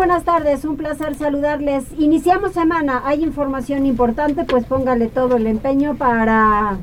[0.00, 1.84] Buenas tardes, un placer saludarles.
[1.98, 6.78] Iniciamos semana, hay información importante, pues póngale todo el empeño para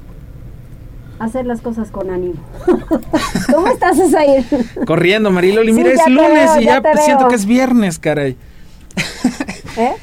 [1.18, 2.36] hacer las cosas con ánimo.
[3.52, 4.46] ¿Cómo estás, Osair?
[4.86, 5.74] Corriendo, Mariloli.
[5.74, 7.30] Mira, es lunes veo, y ya ya siento veo.
[7.30, 8.38] que es viernes, caray.
[9.78, 9.94] ¿Eh?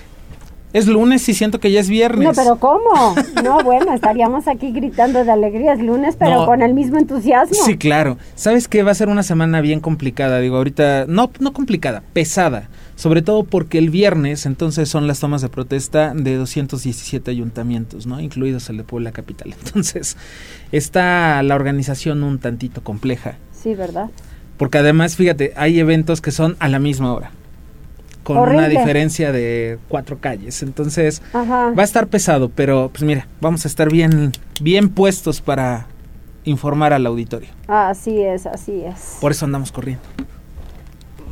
[0.73, 2.27] Es lunes y siento que ya es viernes.
[2.27, 3.15] No, pero ¿cómo?
[3.45, 6.47] No, bueno, estaríamos aquí gritando de alegría, es lunes, pero No.
[6.47, 7.55] con el mismo entusiasmo.
[7.65, 8.19] Sí, claro.
[8.35, 10.41] ¿Sabes que Va a ser una semana bien complicada.
[10.41, 12.69] Digo, ahorita, no, no complicada, pesada.
[12.97, 18.21] Sobre todo porque el viernes, entonces, son las tomas de protesta de 217 ayuntamientos, ¿no?
[18.21, 19.55] Incluidos el de Puebla Capital.
[19.65, 20.17] Entonces,
[20.71, 23.37] está la organización un tantito compleja.
[23.53, 24.11] Sí, ¿verdad?
[24.57, 27.31] Porque además, fíjate, hay eventos que son a la misma hora.
[28.23, 30.63] Con una diferencia de cuatro calles.
[30.63, 31.73] Entonces, Ajá.
[31.77, 35.89] va a estar pesado, pero pues mira, vamos a estar bien, bien puestos para
[36.45, 37.51] informar al auditorio.
[37.69, 39.19] Así es, así es.
[39.21, 40.05] Por eso andamos corriendo.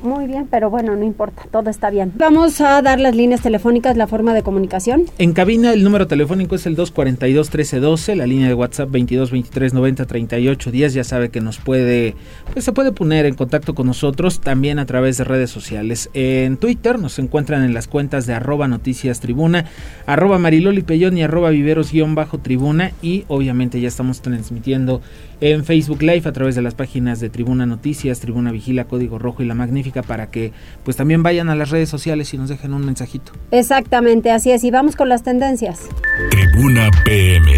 [0.03, 2.13] Muy bien, pero bueno, no importa, todo está bien.
[2.17, 5.05] Vamos a dar las líneas telefónicas, la forma de comunicación.
[5.19, 11.31] En cabina el número telefónico es el 242-1312, la línea de WhatsApp 2223903810, ya sabe
[11.31, 12.17] que nos puede,
[12.53, 16.11] pues se puede poner en contacto con nosotros también a través de redes sociales.
[16.15, 19.67] En Twitter nos encuentran en las cuentas de arroba noticias tribuna,
[20.07, 25.01] arroba mariloli y arroba viveros guion bajo tribuna y obviamente ya estamos transmitiendo
[25.43, 29.43] en Facebook Live a través de las páginas de Tribuna Noticias, Tribuna Vigila, Código Rojo
[29.43, 30.53] y La Magnífica para que
[30.85, 33.33] pues también vayan a las redes sociales y nos dejen un mensajito.
[33.51, 34.63] Exactamente, así es.
[34.63, 35.89] Y vamos con las tendencias.
[36.31, 37.51] Tribuna PM.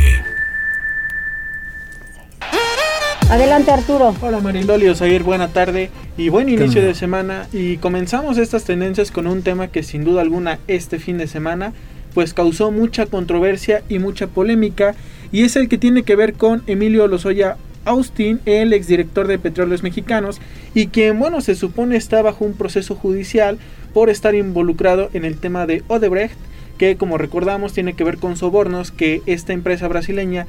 [3.28, 4.14] Adelante, Arturo.
[4.22, 9.26] Hola Mariloli Osair, buena tarde y buen inicio de semana y comenzamos estas tendencias con
[9.26, 11.74] un tema que sin duda alguna este fin de semana
[12.14, 14.94] pues causó mucha controversia y mucha polémica
[15.32, 19.82] y es el que tiene que ver con Emilio Lozoya Austin, el exdirector de Petróleos
[19.82, 20.40] Mexicanos
[20.74, 23.58] y quien bueno se supone está bajo un proceso judicial
[23.92, 26.36] por estar involucrado en el tema de Odebrecht
[26.78, 30.46] que como recordamos tiene que ver con sobornos que esta empresa brasileña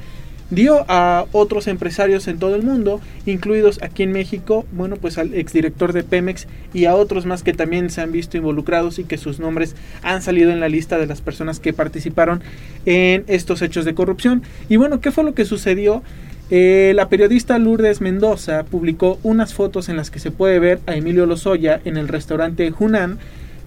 [0.50, 5.34] dio a otros empresarios en todo el mundo, incluidos aquí en México, bueno, pues al
[5.34, 9.18] exdirector de Pemex y a otros más que también se han visto involucrados y que
[9.18, 12.42] sus nombres han salido en la lista de las personas que participaron
[12.84, 14.42] en estos hechos de corrupción.
[14.68, 16.02] Y bueno, ¿qué fue lo que sucedió?
[16.50, 20.94] Eh, la periodista Lourdes Mendoza publicó unas fotos en las que se puede ver a
[20.94, 23.18] Emilio Lozoya en el restaurante Hunan,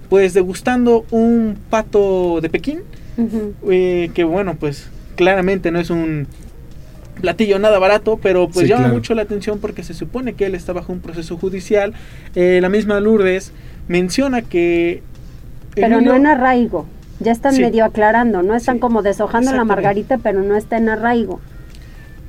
[0.09, 2.79] pues degustando un pato de Pekín,
[3.69, 6.25] eh, que bueno, pues claramente no es un
[7.19, 8.93] platillo nada barato, pero pues Sí, llama claro.
[8.95, 11.93] mucho la atención porque se supone que él está bajo un proceso judicial.
[12.33, 13.51] Eh, la misma Lourdes
[13.89, 15.03] menciona que...
[15.75, 16.85] Pero Emilio- no en arraigo.
[17.19, 17.61] Ya están Sí.
[17.61, 21.41] medio aclarando, no están Sí, como deshojando la margarita, pero no está en arraigo.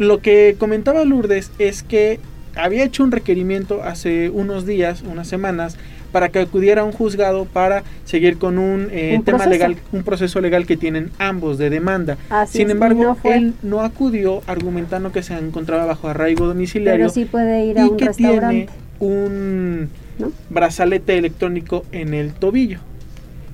[0.00, 2.20] Lo que comentaba Lourdes es que
[2.56, 5.76] había hecho un requerimiento hace unos días, unas semanas,
[6.10, 9.50] para que acudiera a un juzgado para seguir con un, eh, Un tema proceso.
[9.50, 12.16] legal, un proceso legal que tienen ambos de demanda.
[12.30, 17.10] Así Sin embargo, no él no acudió argumentando que se encontraba bajo arraigo domiciliario Pero
[17.10, 18.48] sí puede ir a y un que restaurante.
[18.48, 20.32] tiene un ¿no?
[20.48, 22.78] brazalete electrónico en el tobillo.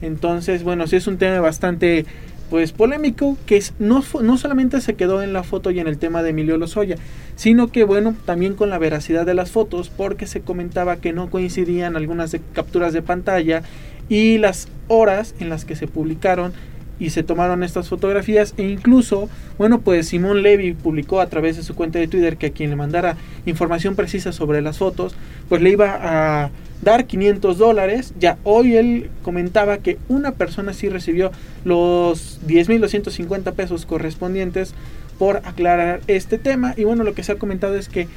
[0.01, 2.07] Entonces, bueno, sí es un tema bastante
[2.51, 5.99] pues polémico que es- no, no solamente se quedó en la foto y en el
[5.99, 6.97] tema de Emilio Lozoya,
[7.35, 11.29] sino que bueno, también con la veracidad de las fotos porque se comentaba que no
[11.31, 13.63] coincidían algunas capturas de pantalla
[14.09, 16.53] y las horas en las que se publicaron
[16.99, 18.55] y se tomaron estas fotografías.
[18.57, 22.47] E incluso, bueno, pues Simón Levy publicó a través de su cuenta de Twitter que
[22.47, 25.15] a quien le mandara información precisa sobre las fotos,
[25.49, 25.99] pues le iba
[26.45, 26.51] a
[26.83, 28.13] dar 500 dólares.
[28.19, 31.33] Ya hoy él comentaba que una persona sí recibió
[31.65, 34.75] los 10.250 pesos correspondientes
[35.19, 36.75] por aclarar este tema.
[36.77, 38.09] Y bueno, lo que se ha comentado es que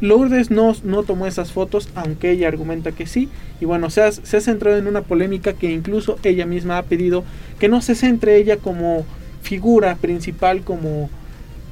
[0.00, 3.28] Lourdes no, no tomó esas fotos, aunque ella argumenta que sí.
[3.60, 6.82] Y bueno, se ha, se ha centrado en una polémica que incluso ella misma ha
[6.82, 7.24] pedido
[7.58, 9.04] que no se centre ella como
[9.42, 11.10] figura principal, como,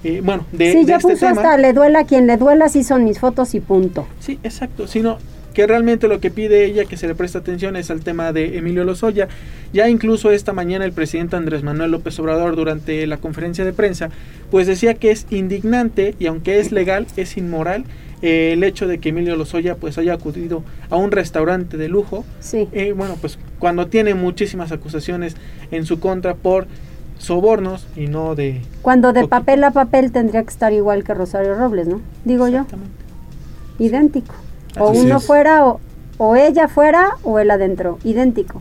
[0.04, 1.40] eh, bueno, de, sí, de ya este puso tema.
[1.40, 4.06] hasta le duela a quien le duela, sí son mis fotos y punto.
[4.20, 5.18] Sí, exacto, sino
[5.58, 8.58] que realmente lo que pide ella que se le preste atención es al tema de
[8.58, 9.26] Emilio Lozoya.
[9.72, 14.10] Ya incluso esta mañana el presidente Andrés Manuel López Obrador durante la conferencia de prensa
[14.52, 17.82] pues decía que es indignante y aunque es legal es inmoral
[18.22, 22.24] eh, el hecho de que Emilio Lozoya pues haya acudido a un restaurante de lujo,
[22.38, 22.68] Sí.
[22.70, 25.34] eh, bueno, pues cuando tiene muchísimas acusaciones
[25.72, 26.68] en su contra por
[27.18, 28.60] sobornos y no de...
[28.80, 32.00] Cuando de papel a papel tendría que estar igual que Rosario Robles, ¿no?
[32.24, 32.64] Digo yo,
[33.80, 34.36] idéntico.
[34.78, 35.24] O Así uno es.
[35.26, 35.80] fuera, o,
[36.18, 38.60] o ella fuera, o él adentro, idéntico.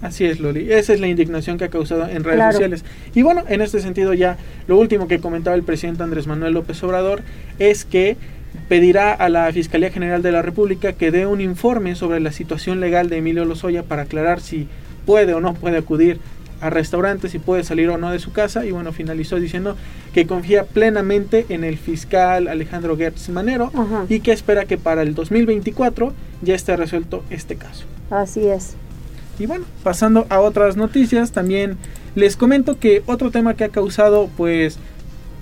[0.00, 0.72] Así es, Loli.
[0.72, 2.52] Esa es la indignación que ha causado en redes Claro.
[2.52, 2.84] sociales.
[3.14, 4.36] Y bueno, en este sentido ya
[4.66, 7.22] lo último que comentaba el presidente Andrés Manuel López Obrador
[7.60, 8.16] es que
[8.68, 12.80] pedirá a la Fiscalía General de la República que dé un informe sobre la situación
[12.80, 14.66] legal de Emilio Lozoya para aclarar si
[15.06, 16.18] puede o no puede acudir
[16.62, 18.64] a restaurantes, si puede salir o no de su casa.
[18.64, 19.76] Y bueno, finalizó diciendo
[20.14, 23.70] que confía plenamente en el fiscal Alejandro Gertz Manero
[24.08, 27.84] y que espera que para el 2024 ya esté resuelto este caso.
[28.10, 28.76] Así es.
[29.38, 31.76] Y bueno, pasando a otras noticias, también
[32.14, 34.78] les comento que otro tema que ha causado pues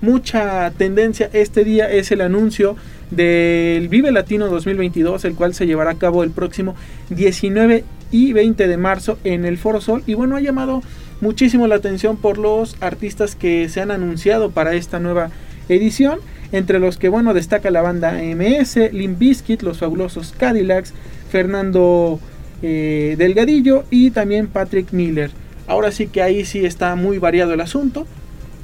[0.01, 2.77] mucha tendencia este día es el anuncio
[3.11, 6.75] del Vive Latino 2022, el cual se llevará a cabo el próximo
[7.11, 10.03] 19 y 20 de marzo en el Foro Sol.
[10.07, 10.83] Y bueno, ha llamado
[11.21, 15.31] muchísimo la atención por los artistas que se han anunciado para esta nueva
[15.69, 16.21] edición,
[16.53, 20.93] entre los que bueno destaca la banda MS, Limp Bizkit, los fabulosos Cadillacs,
[21.31, 22.21] Fernando
[22.63, 25.31] eh, Delgadillo y también Patrick Miller.
[25.67, 28.07] Ahora sí que ahí sí está muy variado el asunto.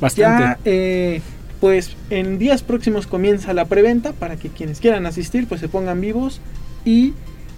[0.00, 0.42] Bastante.
[0.42, 1.20] Ya, eh,
[1.60, 6.00] pues en días próximos comienza la preventa para que quienes quieran asistir pues se pongan
[6.00, 6.40] vivos
[6.84, 7.14] y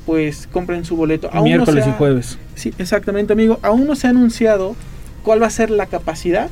[0.08, 1.26] pues compren su boleto.
[1.28, 2.38] Aún no Miércoles y ha- jueves.
[2.54, 3.58] Sí, exactamente amigo.
[3.60, 4.74] Aún no se ha anunciado
[5.22, 6.48] cuál va a ser la capacidad,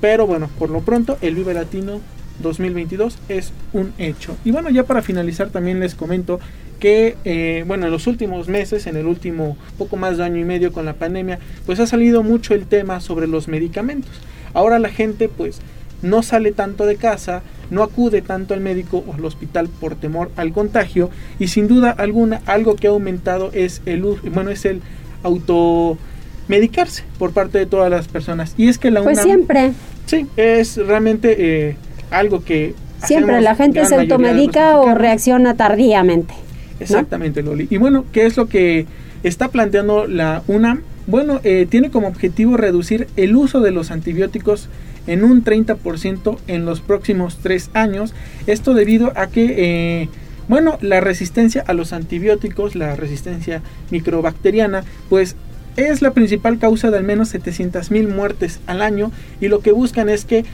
[0.00, 2.00] pero bueno, por lo pronto el Vive Latino
[2.40, 4.36] 2022 es un hecho.
[4.44, 6.40] Y bueno, ya para finalizar también les comento
[6.80, 10.44] que, eh, bueno, en los últimos meses, en el último poco más de año y
[10.44, 14.10] medio con la pandemia, pues ha salido mucho el tema sobre los medicamentos.
[14.54, 15.60] Ahora la gente pues
[16.02, 20.30] no sale tanto de casa, no acude tanto al médico o al hospital por temor
[20.36, 24.64] al contagio y sin duda alguna algo que ha aumentado es el uso, bueno, es
[24.64, 24.80] el
[25.22, 28.54] automedicarse por parte de todas las personas.
[28.56, 29.72] Y es que la Pues UNAM- siempre,
[30.06, 31.36] Sí, es realmente
[31.68, 31.76] eh,
[32.10, 32.74] algo que
[33.04, 36.32] siempre la gente se automedica o reacciona tardíamente.
[36.80, 37.66] Exactamente, Loli.
[37.68, 38.86] Y bueno, ¿qué es lo que
[39.22, 40.80] está planteando la UNAM?
[41.06, 44.68] Bueno, eh, tiene como objetivo reducir el uso de los antibióticos
[45.08, 48.14] en un 30% en los próximos tres años.
[48.46, 49.54] Esto debido a que,
[50.02, 50.08] eh,
[50.46, 55.34] bueno, la resistencia a los antibióticos, la resistencia microbacteriana, pues
[55.76, 59.72] es la principal causa de al menos 700 mil muertes al año y lo que
[59.72, 60.44] buscan es que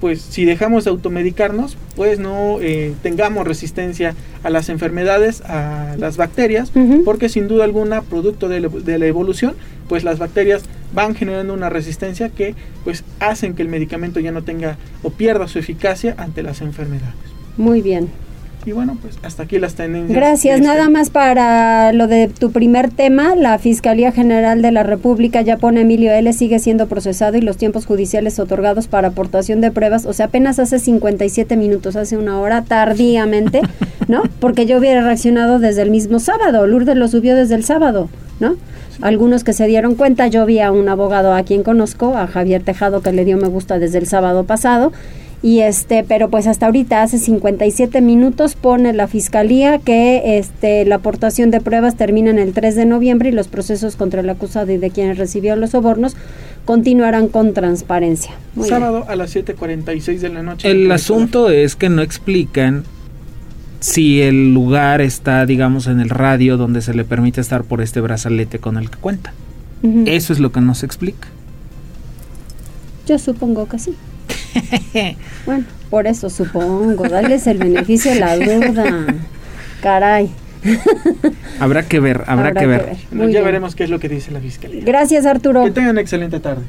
[0.00, 6.16] pues si dejamos de automedicarnos, pues no eh, tengamos resistencia a las enfermedades, a las
[6.16, 6.70] bacterias,
[7.04, 9.54] porque sin duda alguna, producto de la, de la evolución,
[9.88, 12.54] pues las bacterias van generando una resistencia que
[12.84, 17.14] pues hacen que el medicamento ya no tenga o pierda su eficacia ante las enfermedades.
[17.56, 18.08] Muy bien.
[18.66, 20.14] Y bueno, pues hasta aquí las tendencias.
[20.14, 20.60] Gracias.
[20.60, 24.82] de Nada este- más para lo de tu primer tema, la Fiscalía General de la
[24.82, 26.32] República ya pone a Emilio L.
[26.32, 30.58] sigue siendo procesado y los tiempos judiciales otorgados para aportación de pruebas, o sea, apenas
[30.58, 33.60] hace 57 minutos, hace una hora, tardíamente,
[34.08, 34.22] ¿no?
[34.40, 38.08] Porque yo hubiera reaccionado desde el mismo sábado, Lourdes lo subió desde el sábado,
[38.40, 38.56] ¿no?
[39.00, 42.62] Algunos que se dieron cuenta, yo vi a un abogado a quien conozco, a Javier
[42.64, 44.90] Tejado, que le dio me gusta desde el sábado pasado,
[45.46, 50.96] y este, pero pues hasta ahorita hace 57 minutos pone la fiscalía que este la
[50.96, 54.72] aportación de pruebas termina en el 3 de noviembre y los procesos contra el acusado
[54.72, 56.16] y de quienes recibió los sobornos
[56.64, 58.32] continuarán con transparencia.
[58.56, 58.80] Muy bien.
[58.80, 60.68] Sábado a las 7.46 de la noche.
[60.68, 62.82] El asunto es que no explican
[63.78, 68.00] si el lugar está, digamos, en el radio donde se le permite estar por este
[68.00, 69.32] brazalete con el que cuenta.
[70.06, 71.28] Eso es lo que no se explica.
[73.06, 73.94] Yo supongo que sí.
[75.46, 79.06] bueno, por eso supongo, darles el beneficio de la duda.
[79.82, 80.30] Caray.
[81.60, 82.96] Habrá que ver, habrá, que ver.
[83.12, 83.44] Muy ya bien.
[83.44, 84.82] veremos qué es lo que dice la fiscalía.
[84.84, 85.64] Gracias, Arturo.
[85.64, 86.64] Que tengan excelente tarde.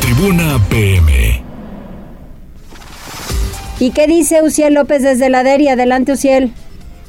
[0.00, 1.42] Tribuna PM.
[3.78, 5.68] ¿Y qué dice Uciel López desde la DERI?
[5.68, 6.52] Adelante, Uciel.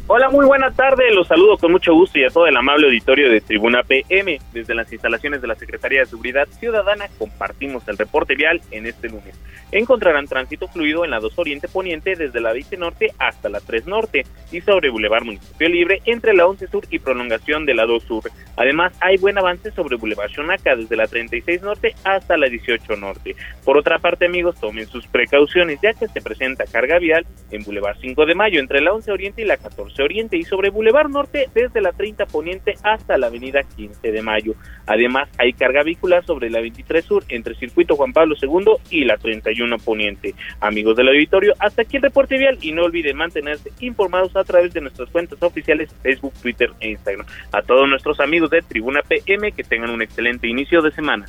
[0.06, 1.14] Hola, muy buena tarde.
[1.14, 4.38] Los saludo con mucho gusto y a todo el amable auditorio de Tribuna PM.
[4.52, 9.08] Desde las instalaciones de la Secretaría de Seguridad Ciudadana compartimos el reporte vial en este
[9.08, 9.40] lunes.
[9.74, 13.86] Encontrarán tránsito fluido en la 2 Oriente Poniente desde la 20 Norte hasta la 3
[13.86, 18.04] Norte y sobre Boulevard Municipio Libre entre la 11 Sur y prolongación de la 2
[18.04, 18.24] Sur.
[18.56, 23.36] Además, hay buen avance sobre Boulevard Xonaca desde la 36 Norte hasta la 18 Norte.
[23.66, 27.98] Por otra parte, amigos, tomen sus precauciones ya que se presenta carga vial en Boulevard
[28.00, 31.10] 5 de Mayo entre la 11 Oriente y la 14 14 Oriente y sobre Boulevard
[31.10, 34.54] Norte desde la 30 Poniente hasta la avenida 15 de Mayo.
[34.86, 39.18] Además, hay carga vehicular sobre la 23 Sur entre Circuito Juan Pablo II y la
[39.18, 40.36] 31 Poniente.
[40.60, 44.74] Amigos del auditorio, hasta aquí el reporte vial y no olviden mantenerse informados a través
[44.74, 47.26] de nuestras cuentas oficiales Facebook, Twitter e Instagram.
[47.52, 51.26] A todos nuestros amigos de Tribuna PM que tengan un excelente inicio de semana.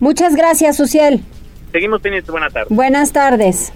[0.00, 1.20] Muchas gracias, Uciel.
[1.70, 2.30] Seguimos pendientes.
[2.30, 2.76] Buenas tardes.
[2.76, 3.72] Buenas tardes.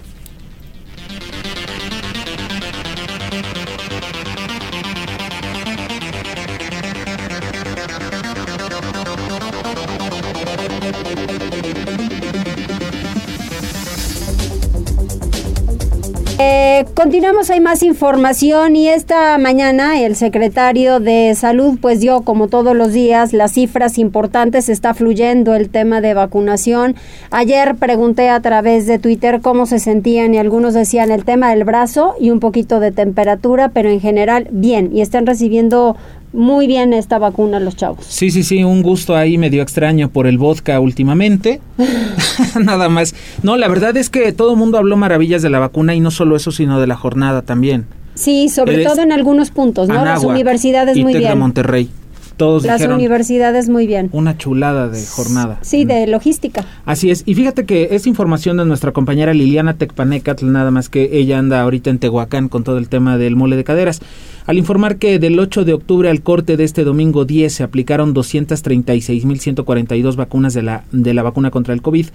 [16.39, 22.47] Eh, continuamos, hay más información y esta mañana el secretario de Salud pues dio como
[22.47, 26.95] todos los días las cifras importantes, está fluyendo el tema de vacunación.
[27.31, 31.63] Ayer pregunté a través de Twitter cómo se sentían y algunos decían el tema del
[31.63, 35.97] brazo y un poquito de temperatura, pero en general bien y están recibiendo
[36.37, 38.05] muy bien esta vacuna los chavos.
[38.07, 41.59] Sí, sí, sí, un gusto ahí medio extraño por el vodka últimamente.
[42.63, 43.15] Nada más.
[43.43, 46.11] No, la verdad es que todo el mundo habló maravillas de la vacuna y no
[46.11, 47.85] solo eso, sino de la jornada también.
[48.13, 50.05] Sí, sobre todo en algunos puntos, ¿no?
[50.05, 51.37] Las universidades muy bien.
[51.37, 51.89] Monterrey.
[52.37, 54.09] Todos Las universidades muy bien.
[54.11, 55.57] Una chulada de jornada.
[55.61, 56.65] Sí, de logística.
[56.85, 57.23] Así es.
[57.25, 61.61] Y fíjate que es información de nuestra compañera Liliana Tecpanecatl, nada más que ella anda
[61.61, 64.01] ahorita en Tehuacán con todo el tema del mole de caderas
[64.47, 68.15] al informar que del 8 de octubre al corte de este domingo 10 se aplicaron
[68.15, 72.05] 236.142 vacunas de la, de la vacuna contra el COVID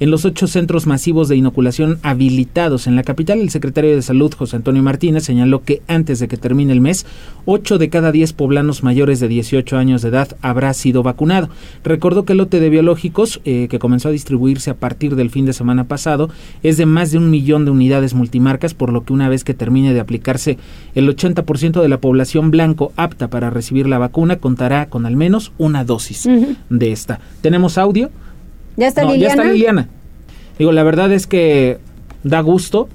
[0.00, 3.40] en los ocho centros masivos de inoculación habilitados en la capital.
[3.40, 7.04] El secretario de Salud, José Antonio Martínez, señaló que antes de que termine el mes,
[7.44, 11.50] 8 de cada 10 poblanos mayores de 18 años de edad habrá sido vacunado.
[11.84, 15.44] Recordó que el lote de biológicos, eh, que comenzó a distribuirse a partir del fin
[15.44, 16.30] de semana pasado,
[16.62, 19.52] es de más de un millón de unidades multimarcas, por lo que una vez que
[19.52, 20.56] termine de aplicarse
[20.94, 25.52] el 80% de la población blanco apta para recibir la vacuna contará con al menos
[25.58, 26.28] una dosis
[26.68, 27.20] de esta.
[27.40, 28.10] ¿Tenemos audio?
[28.76, 29.22] ¿Ya está Liliana?
[29.22, 29.88] Ya está Liliana.
[30.58, 31.78] Digo, la verdad es que
[32.22, 32.88] da gusto.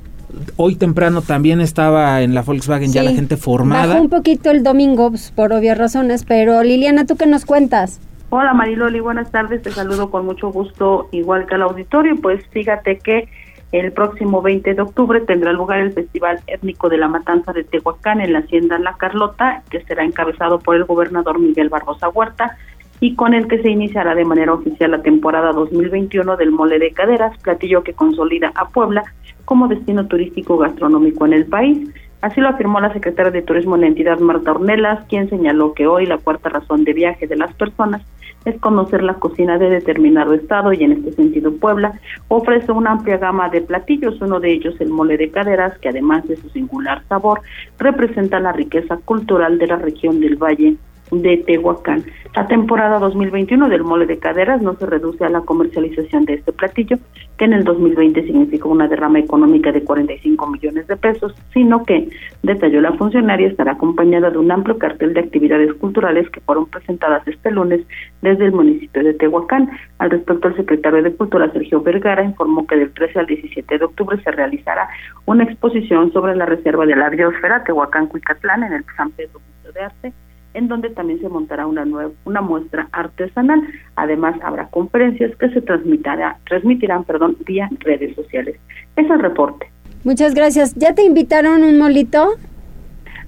[0.58, 3.88] Hoy temprano también estaba en la Volkswagen ya la gente formada.
[3.94, 8.00] Bajó un poquito el domingo pues, por obvias razones, pero Liliana, ¿tú qué nos cuentas?
[8.30, 12.18] Hola Mariloli, buenas tardes, te saludo con mucho gusto, igual que al auditorio.
[12.22, 13.30] Pues fíjate que
[13.72, 18.22] el próximo 20 de octubre tendrá lugar el Festival Étnico de la Matanza de Tehuacán
[18.22, 22.58] en la Hacienda La Carlota, que será encabezado por el gobernador Miguel Barbosa Huerta
[23.00, 26.92] y con el que se iniciará de manera oficial la temporada 2021 del Mole de
[26.92, 29.04] Caderas, platillo que consolida a Puebla
[29.46, 31.90] como destino turístico gastronómico en el país.
[32.22, 35.86] Así lo afirmó la secretaria de Turismo en la entidad, Marta Ornelas, quien señaló que
[35.88, 38.02] hoy la cuarta razón de viaje de las personas
[38.46, 43.18] es conocer la cocina de determinado estado y en este sentido Puebla ofrece una amplia
[43.18, 47.04] gama de platillos, uno de ellos el mole de caderas, que además de su singular
[47.10, 47.42] sabor,
[47.78, 50.78] representa la riqueza cultural de la región del Valle
[51.12, 52.04] de Tehuacán.
[52.36, 56.52] La temporada 2021 del mole de caderas no se reduce a la comercialización de este
[56.52, 56.98] platillo,
[57.38, 62.10] que en el 2020 significó una derrama económica de 45 millones de pesos, sino que,
[62.44, 67.28] detalló la funcionaria, estará acompañada de un amplio cartel de actividades culturales que fueron presentadas
[67.28, 67.82] este lunes
[68.22, 69.72] desde el municipio de Tehuacán.
[69.98, 73.86] Al respecto, el secretario de Cultura, Sergio Vergara, informó que del 13 al 17 de
[73.86, 74.88] octubre se realizará
[75.26, 79.82] una exposición sobre la reserva de la biosfera Tehuacán-Cuicatlán en el San Pedro Museo de
[79.82, 80.14] Arte
[80.58, 83.62] en donde también se montará una nueva, una muestra artesanal.
[83.96, 88.58] Además, habrá conferencias que se transmitirá, transmitirán perdón, vía redes sociales.
[88.96, 89.72] Es el reporte.
[90.04, 90.74] Muchas gracias.
[90.76, 92.32] ¿Ya te invitaron un molito?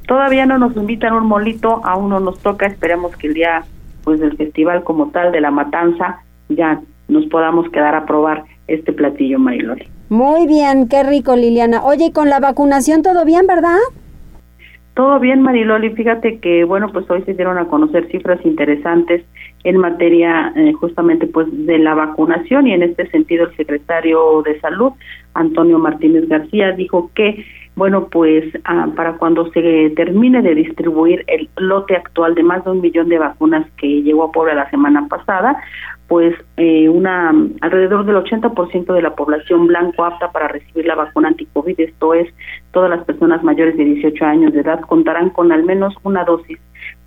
[0.08, 2.66] Todavía no nos invitan un molito, aún no nos toca.
[2.66, 3.64] Esperemos que el día
[4.04, 8.92] pues del festival como tal de la matanza ya nos podamos quedar a probar este
[8.92, 9.88] platillo, Mariloli.
[10.10, 11.84] Muy bien, qué rico, Liliana.
[11.84, 13.78] Oye, con la vacunación todo bien, verdad?
[15.00, 15.92] Todo bien, Mariloli.
[15.92, 19.24] Fíjate que, bueno, pues hoy se dieron a conocer cifras interesantes
[19.64, 24.60] en materia eh, justamente pues de la vacunación y en este sentido el secretario de
[24.60, 24.92] Salud,
[25.36, 27.46] Antonio Martínez García, dijo que,
[27.78, 32.72] bueno, pues ah, para cuando se termine de distribuir el lote actual de más de
[32.72, 35.56] un millón de vacunas que llegó a Puebla la semana pasada,
[36.10, 37.30] pues eh, una
[37.62, 42.28] alrededor del 80% de la población blanco apta para recibir la vacuna anticovid, esto es,
[42.72, 46.58] todas las personas mayores de 18 años de edad contarán con al menos una dosis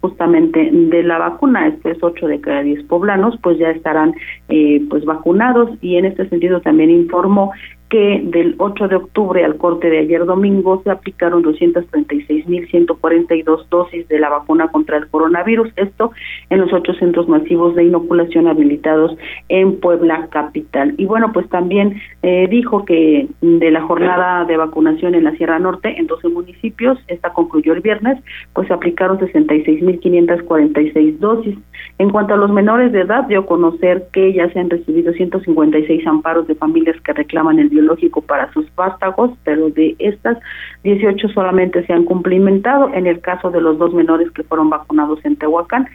[0.01, 4.15] justamente de la vacuna, esto es 8 de cada 10 poblanos, pues ya estarán
[4.49, 7.53] eh, pues vacunados y en este sentido también informó
[7.93, 14.19] que del 8 de octubre al corte de ayer domingo se aplicaron 236.142 dosis de
[14.19, 16.11] la vacuna contra el coronavirus, esto
[16.49, 19.15] en los ocho centros masivos de inoculación habilitados
[19.51, 20.95] en Puebla capital.
[20.97, 25.59] Y bueno, pues también eh, dijo que de la jornada de vacunación en la Sierra
[25.59, 28.19] Norte, en 12 municipios, esta concluyó el viernes,
[28.55, 31.59] pues se aplicaron 66.546 dosis.
[31.99, 35.13] En cuanto a los menores de edad, dio a conocer que ya se han recibido
[35.13, 40.39] 156 amparos de familias que reclaman el biológico para sus vástagos, pero de estas
[40.85, 42.93] 18 solamente se han cumplimentado.
[42.95, 45.89] En el caso de los dos menores que fueron vacunados en Tehuacán,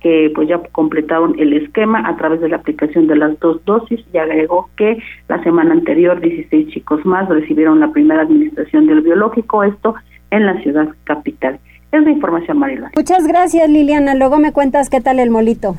[0.00, 4.00] que pues ya completaron el esquema a través de la aplicación de las dos dosis
[4.12, 4.98] y agregó que
[5.28, 9.94] la semana anterior 16 chicos más recibieron la primera administración del biológico, esto
[10.30, 11.60] en la ciudad capital.
[11.92, 12.90] Es la información, Marila.
[12.96, 14.14] Muchas gracias, Liliana.
[14.14, 15.76] Luego me cuentas qué tal el molito.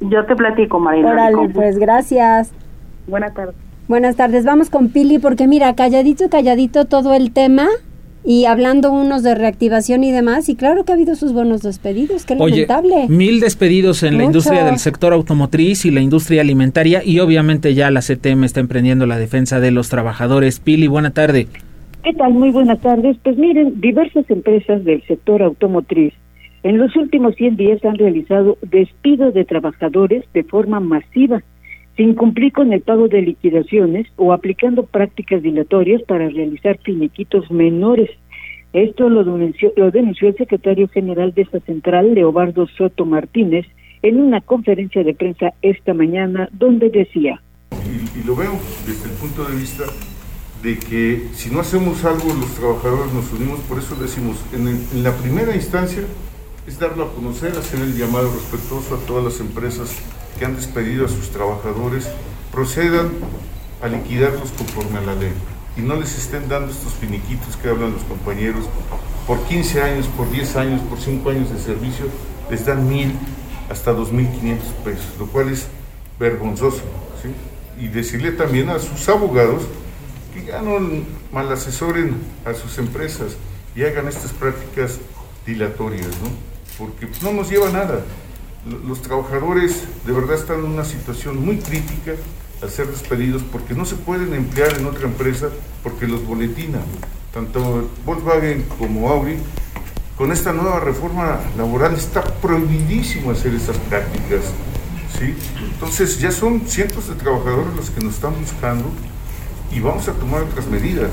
[0.00, 1.12] Yo te platico, Marila.
[1.12, 2.52] Órale, pues gracias.
[3.06, 3.67] Buenas tardes.
[3.88, 4.44] Buenas tardes.
[4.44, 7.68] Vamos con Pili porque mira, calladito, calladito todo el tema
[8.22, 12.26] y hablando unos de reactivación y demás, y claro que ha habido sus buenos despedidos,
[12.26, 13.08] qué lamentable.
[13.08, 17.90] mil despedidos en la industria del sector automotriz y la industria alimentaria, y obviamente ya
[17.90, 20.60] la CTM está emprendiendo la defensa de los trabajadores.
[20.60, 21.46] Pili, buena tarde.
[22.04, 22.34] ¿Qué tal?
[22.34, 23.16] Muy buenas tardes.
[23.22, 26.12] Pues miren, diversas empresas del sector automotriz
[26.62, 31.42] en los últimos 100 días han realizado despidos de trabajadores de forma masiva
[31.98, 38.08] sin cumplir con el pago de liquidaciones o aplicando prácticas dilatorias para realizar finiquitos menores.
[38.72, 43.66] Esto lo denunció, lo denunció el secretario general de esta central, Leobardo Soto Martínez,
[44.02, 47.42] en una conferencia de prensa esta mañana, donde decía.
[47.72, 48.52] Y, lo veo
[48.86, 49.82] desde el punto de vista
[50.62, 55.02] de que si no hacemos algo, los trabajadores nos unimos, por eso decimos, en, en
[55.02, 56.04] la primera instancia
[56.64, 60.00] es darlo a conocer, hacer el llamado respetuoso a todas las empresas
[60.38, 62.08] que han despedido a sus trabajadores
[62.52, 63.10] procedan
[63.82, 65.32] a liquidarlos conforme a la ley
[65.76, 68.64] y no les estén dando estos finiquitos que hablan los compañeros
[69.26, 72.06] por 15 años, por 10 años, por 5 años de servicio,
[72.50, 73.12] les dan mil
[73.70, 75.68] hasta 2.500 pesos, lo cual es
[76.18, 76.82] vergonzoso.
[77.78, 79.62] Y decirle también a sus abogados
[80.34, 80.78] que ya no
[81.30, 83.36] mal asesoren a sus empresas
[83.76, 84.98] y hagan estas prácticas
[85.46, 86.48] dilatorias, ¿no?
[86.76, 88.02] porque no nos lleva nada
[88.86, 92.12] los trabajadores de verdad están en una situación muy crítica
[92.62, 95.48] al ser despedidos porque no se pueden emplear en otra empresa
[95.82, 96.82] porque los boletinan.
[97.32, 99.36] Tanto Volkswagen como Audi,
[100.16, 104.52] con esta nueva reforma laboral está prohibidísimo hacer esas prácticas.
[105.18, 105.34] ¿sí?
[105.72, 108.86] Entonces ya son cientos de trabajadores los que nos están buscando
[109.72, 111.12] y vamos a tomar otras medidas.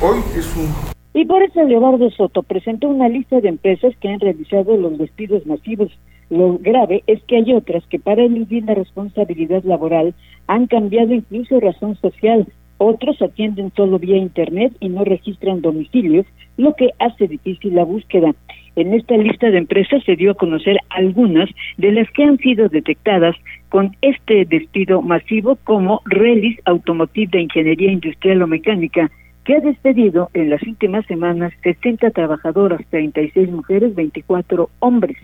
[0.00, 0.72] Hoy es un
[1.14, 5.44] y por eso Leobardo Soto presentó una lista de empresas que han realizado los despidos
[5.46, 5.90] masivos
[6.30, 10.14] lo grave es que hay otras que para eludir la responsabilidad laboral
[10.46, 12.46] han cambiado incluso razón social.
[12.76, 18.34] Otros atienden solo vía Internet y no registran domicilios, lo que hace difícil la búsqueda.
[18.76, 22.68] En esta lista de empresas se dio a conocer algunas de las que han sido
[22.68, 23.34] detectadas
[23.70, 29.10] con este despido masivo como Relis Automotive de Ingeniería Industrial o Mecánica,
[29.44, 35.16] que ha despedido en las últimas semanas 60 trabajadoras, 36 mujeres, 24 hombres.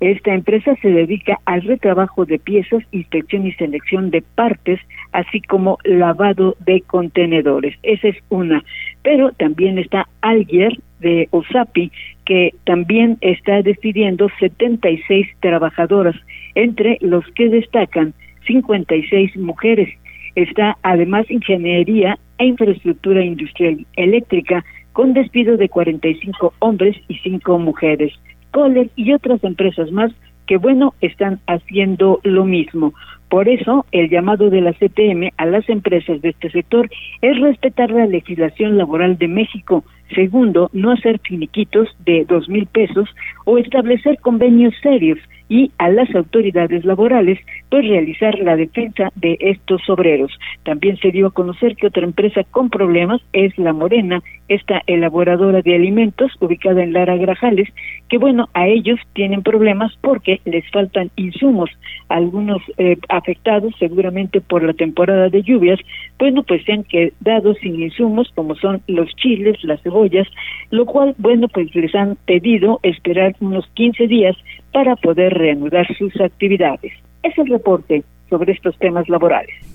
[0.00, 4.80] Esta empresa se dedica al retrabajo de piezas, inspección y selección de partes,
[5.12, 7.76] así como lavado de contenedores.
[7.82, 8.64] Esa es una.
[9.02, 11.92] Pero también está Alger de Osapi,
[12.24, 16.16] que también está despidiendo 76 trabajadoras,
[16.54, 18.14] entre los que destacan
[18.46, 19.88] 56 mujeres.
[20.34, 28.12] Está además Ingeniería e Infraestructura Industrial Eléctrica, con despido de 45 hombres y 5 mujeres.
[28.54, 30.12] Kohler y otras empresas más
[30.46, 32.94] que, bueno, están haciendo lo mismo.
[33.28, 36.88] Por eso, el llamado de la CTM a las empresas de este sector
[37.20, 39.82] es respetar la legislación laboral de México.
[40.14, 43.08] Segundo, no hacer finiquitos de dos mil pesos
[43.44, 47.38] o establecer convenios serios y a las autoridades laborales
[47.70, 50.32] pues realizar la defensa de estos obreros.
[50.62, 55.62] También se dio a conocer que otra empresa con problemas es La Morena, esta elaboradora
[55.62, 57.68] de alimentos ubicada en Lara Grajales,
[58.08, 61.70] que bueno, a ellos tienen problemas porque les faltan insumos.
[62.08, 65.80] Algunos eh, afectados seguramente por la temporada de lluvias,
[66.18, 70.28] bueno, pues se han quedado sin insumos como son los chiles, las cebollas,
[70.70, 74.36] lo cual, bueno, pues les han pedido esperar unos 15 días
[74.72, 76.92] para poder reanudar sus actividades.
[77.22, 79.73] Es el reporte sobre estos temas laborales.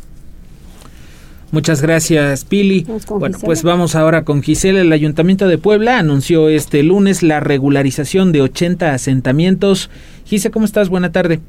[1.51, 2.85] Muchas gracias, Pili.
[3.09, 4.81] Bueno, pues vamos ahora con Gisela.
[4.81, 9.89] El Ayuntamiento de Puebla anunció este lunes la regularización de 80 asentamientos.
[10.25, 10.89] Gisela, ¿cómo estás?
[10.89, 11.39] Buena tarde.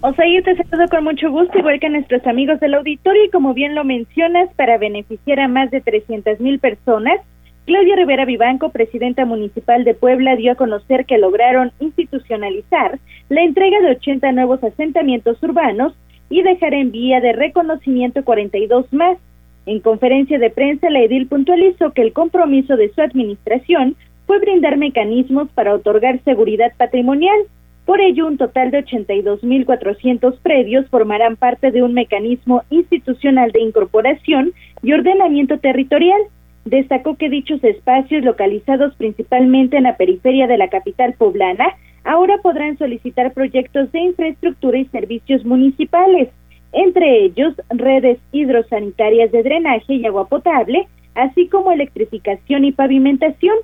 [0.00, 3.54] Osair, te saludo con mucho gusto, igual que a nuestros amigos del auditorio, y como
[3.54, 7.20] bien lo mencionas, para beneficiar a más de 300 mil personas,
[7.66, 13.80] Claudia Rivera Vivanco, presidenta municipal de Puebla, dio a conocer que lograron institucionalizar la entrega
[13.80, 15.94] de 80 nuevos asentamientos urbanos
[16.30, 19.18] y dejar en vía de reconocimiento 42 más.
[19.66, 24.76] En conferencia de prensa, la edil puntualizó que el compromiso de su administración fue brindar
[24.76, 27.38] mecanismos para otorgar seguridad patrimonial.
[27.84, 34.52] Por ello, un total de 82.400 predios formarán parte de un mecanismo institucional de incorporación
[34.82, 36.20] y ordenamiento territorial
[36.64, 41.66] Destacó que dichos espacios, localizados principalmente en la periferia de la capital poblana,
[42.04, 46.28] ahora podrán solicitar proyectos de infraestructura y servicios municipales,
[46.72, 53.56] entre ellos redes hidrosanitarias de drenaje y agua potable, así como electrificación y pavimentación.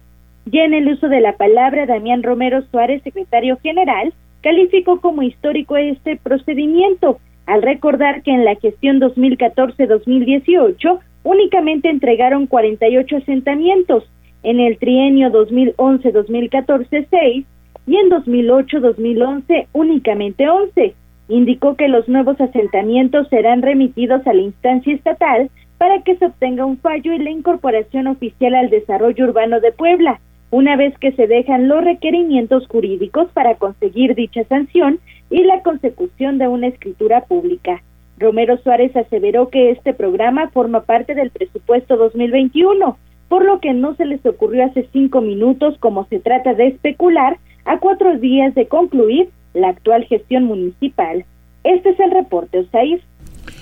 [0.46, 5.76] Ya en el uso de la palabra, Damián Romero Suárez, secretario general, calificó como histórico
[5.76, 14.04] este procedimiento, al recordar que en la gestión 2014-2018 únicamente entregaron 48 asentamientos,
[14.42, 17.46] en el trienio 2011-2014 6
[17.88, 20.94] y en 2008-2011 únicamente 11.
[21.28, 26.66] Indicó que los nuevos asentamientos serán remitidos a la instancia estatal para que se obtenga
[26.66, 30.20] un fallo y la incorporación oficial al desarrollo urbano de Puebla,
[30.50, 34.98] una vez que se dejan los requerimientos jurídicos para conseguir dicha sanción
[35.30, 37.82] y la consecución de una escritura pública.
[38.18, 42.98] Romero Suárez aseveró que este programa forma parte del presupuesto 2021,
[43.28, 47.38] por lo que no se les ocurrió hace cinco minutos como se trata de especular
[47.68, 51.24] a cuatro días de concluir la actual gestión municipal.
[51.64, 53.02] Este es el reporte, Osair.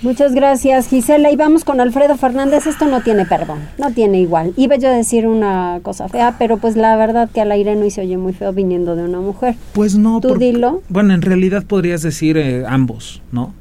[0.02, 1.30] Muchas gracias, Gisela.
[1.30, 2.66] Y vamos con Alfredo Fernández.
[2.66, 4.52] Esto no tiene perdón, no tiene igual.
[4.56, 7.88] Iba yo a decir una cosa fea, pero pues la verdad que al aire no
[7.90, 9.54] se oye muy feo viniendo de una mujer.
[9.72, 10.20] Pues no.
[10.20, 10.82] Tú dilo.
[10.88, 13.54] Bueno, en realidad podrías decir eh, ambos, ¿no?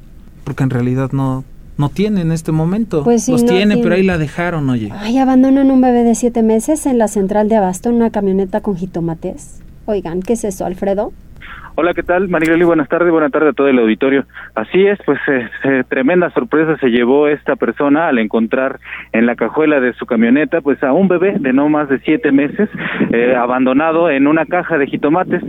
[0.45, 1.43] porque en realidad no
[1.77, 3.03] no tiene en este momento.
[3.03, 4.91] Pues Los tiene, pero ahí la dejaron, oye.
[4.93, 8.61] Ay, abandonan un bebé de siete meses en la central de Abasto en una camioneta
[8.61, 9.59] con jitomates.
[9.87, 11.13] Oigan, ¿qué es eso, Alfredo?
[11.77, 12.29] Hola, ¿qué tal?
[12.29, 14.23] Mariloli, buenas tardes, buenas tardes a todo el auditorio.
[14.55, 18.79] Así es, pues eh, eh, tremenda sorpresa se llevó esta persona al encontrar
[19.11, 22.31] en la cajuela de su camioneta pues a un bebé de no más de siete
[22.31, 22.69] meses
[23.11, 25.43] eh, abandonado en una caja de jitomates.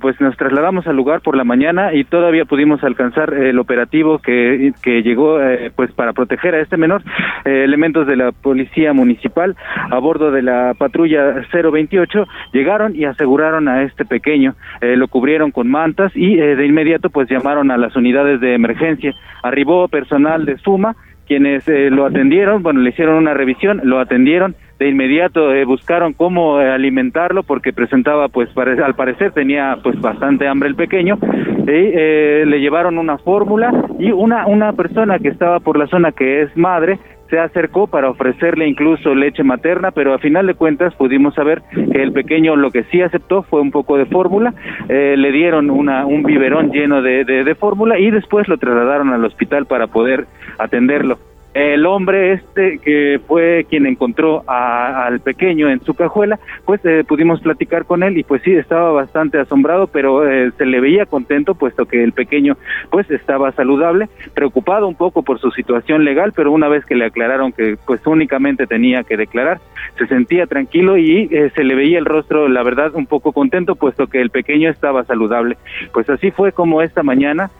[0.00, 4.72] pues nos trasladamos al lugar por la mañana y todavía pudimos alcanzar el operativo que,
[4.80, 5.38] que llegó
[5.74, 7.02] pues para proteger a este menor.
[7.44, 9.56] elementos de la policía municipal
[9.90, 14.54] a bordo de la patrulla 028 llegaron y aseguraron a este pequeño.
[14.80, 19.14] lo cubrieron con mantas y eh, de inmediato pues llamaron a las unidades de emergencia.
[19.42, 24.54] Arribó personal de Suma, quienes eh, lo atendieron, bueno, le hicieron una revisión, lo atendieron,
[24.78, 30.68] de inmediato eh, buscaron cómo alimentarlo porque presentaba pues al parecer tenía pues bastante hambre
[30.68, 31.18] el pequeño
[31.66, 36.42] y le llevaron una fórmula y una una persona que estaba por la zona que
[36.42, 36.98] es madre
[37.34, 42.00] se acercó para ofrecerle incluso leche materna, pero a final de cuentas pudimos saber que
[42.00, 44.54] el pequeño lo que sí aceptó fue un poco de fórmula,
[44.88, 49.24] eh, le dieron una, un biberón lleno de, de fórmula y después lo trasladaron al
[49.24, 50.26] hospital para poder
[50.58, 51.18] atenderlo.
[51.54, 57.40] El hombre este que fue quien encontró al pequeño en su cajuela, pues eh, pudimos
[57.40, 61.54] platicar con él y pues sí estaba bastante asombrado, pero eh, se le veía contento
[61.54, 62.56] puesto que el pequeño
[62.90, 67.04] pues estaba saludable, preocupado un poco por su situación legal, pero una vez que le
[67.04, 69.60] aclararon que pues únicamente tenía que declarar,
[69.96, 73.76] se sentía tranquilo y eh, se le veía el rostro, la verdad, un poco contento
[73.76, 75.56] puesto que el pequeño estaba saludable.
[75.92, 77.50] Pues así fue como esta mañana,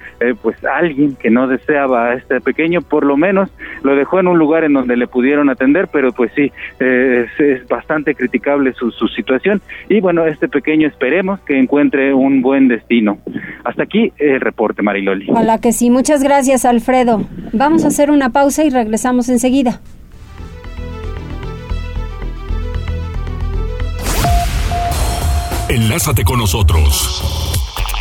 [0.43, 3.51] pues alguien que no deseaba a este pequeño, por lo menos
[3.85, 7.69] lo dejó en un lugar en donde le pudieron atender, pero pues sí, eh, es,
[7.69, 9.61] bastante criticable su, su situación.
[9.89, 13.19] Y bueno, este pequeño esperemos que encuentre un buen destino.
[13.63, 15.27] Hasta aquí el reporte, Mariloli.
[15.29, 15.91] Hola, que sí.
[15.91, 17.23] Muchas gracias, Alfredo.
[17.53, 19.81] Vamos a hacer una pausa y regresamos enseguida.
[25.69, 27.54] Enlázate con nosotros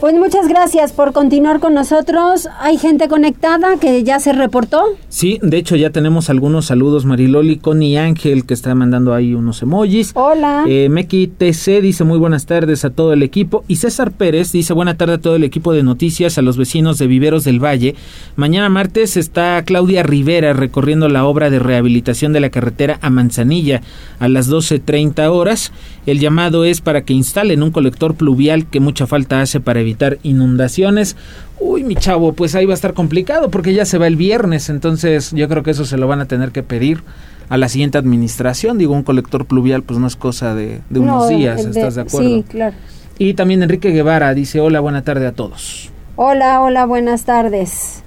[0.00, 2.46] Pues muchas gracias por continuar con nosotros.
[2.60, 4.82] Hay gente conectada que ya se reportó.
[5.08, 7.06] Sí, de hecho ya tenemos algunos saludos.
[7.06, 10.12] Mariloli, Connie Ángel, que está mandando ahí unos emojis.
[10.14, 10.64] Hola.
[10.68, 13.64] Eh, Meki TC dice muy buenas tardes a todo el equipo.
[13.66, 16.98] Y César Pérez dice buena tarde a todo el equipo de noticias, a los vecinos
[16.98, 17.94] de Viveros del Valle.
[18.36, 23.80] Mañana martes está Claudia Rivera recorriendo la obra de rehabilitación de la carretera a Manzanilla
[24.18, 25.72] a las 12.30 horas.
[26.04, 29.93] El llamado es para que instalen un colector pluvial que mucha falta hace para evitar
[30.22, 31.16] inundaciones.
[31.60, 34.68] Uy, mi chavo, pues ahí va a estar complicado porque ya se va el viernes,
[34.68, 37.02] entonces yo creo que eso se lo van a tener que pedir
[37.48, 38.78] a la siguiente administración.
[38.78, 42.28] Digo, un colector pluvial pues no es cosa de, unos días, ¿estás de acuerdo?
[42.28, 42.76] Sí, claro.
[43.18, 45.90] Y también Enrique Guevara dice, hola, buena tarde a todos.
[46.16, 48.02] Hola, hola, buenas tardes.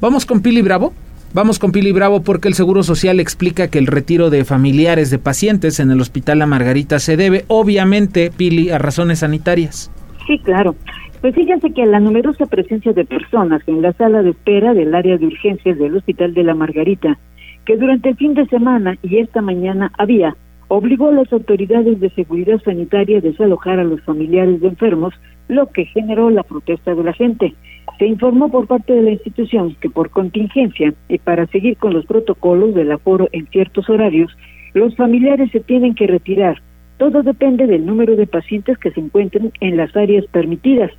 [0.00, 0.92] Vamos con Pili Bravo.
[1.34, 5.18] Vamos con Pili Bravo porque el Seguro Social explica que el retiro de familiares de
[5.18, 9.90] pacientes en el Hospital La Margarita se debe, obviamente, Pili, a razones sanitarias.
[10.26, 10.74] Sí, claro.
[11.20, 15.18] Pues fíjense que la numerosa presencia de personas en la sala de espera del área
[15.18, 17.18] de urgencias del Hospital de la Margarita,
[17.64, 20.36] que durante el fin de semana y esta mañana había,
[20.68, 25.12] obligó a las autoridades de seguridad sanitaria a desalojar a los familiares de enfermos,
[25.48, 27.52] lo que generó la protesta de la gente.
[27.98, 32.06] Se informó por parte de la institución que por contingencia y para seguir con los
[32.06, 34.30] protocolos del aforo en ciertos horarios,
[34.74, 36.62] los familiares se tienen que retirar.
[36.98, 40.92] Todo depende del número de pacientes que se encuentren en las áreas permitidas.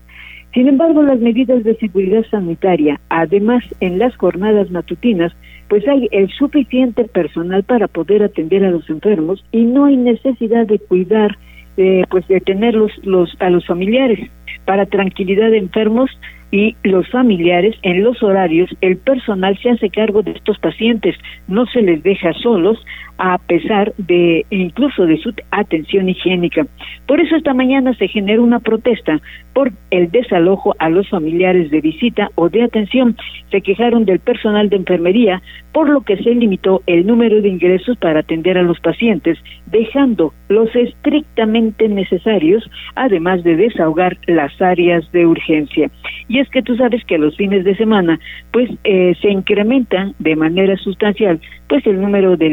[0.54, 5.32] Sin embargo, las medidas de seguridad sanitaria, además en las jornadas matutinas,
[5.68, 10.66] pues hay el suficiente personal para poder atender a los enfermos y no hay necesidad
[10.66, 11.38] de cuidar,
[11.78, 12.92] eh, pues de tener los,
[13.40, 14.28] a los familiares.
[14.66, 16.10] Para tranquilidad de enfermos,
[16.52, 21.16] y los familiares en los horarios, el personal se hace cargo de estos pacientes,
[21.48, 22.84] no se les deja solos
[23.20, 26.66] a pesar de incluso de su atención higiénica.
[27.06, 29.22] Por eso esta mañana se generó una protesta
[29.54, 33.18] por el desalojo a los familiares de visita o de atención.
[33.52, 35.42] Se quejaron del personal de enfermería,
[35.74, 40.34] por lo que se limitó el número de ingresos para atender a los pacientes, dejando
[40.48, 45.92] los estrictamente necesarios, además de desahogar las áreas de urgencia.
[46.30, 48.18] Y es que tú sabes que los fines de semana,
[48.54, 52.50] pues eh, se incrementa de manera sustancial pues el número de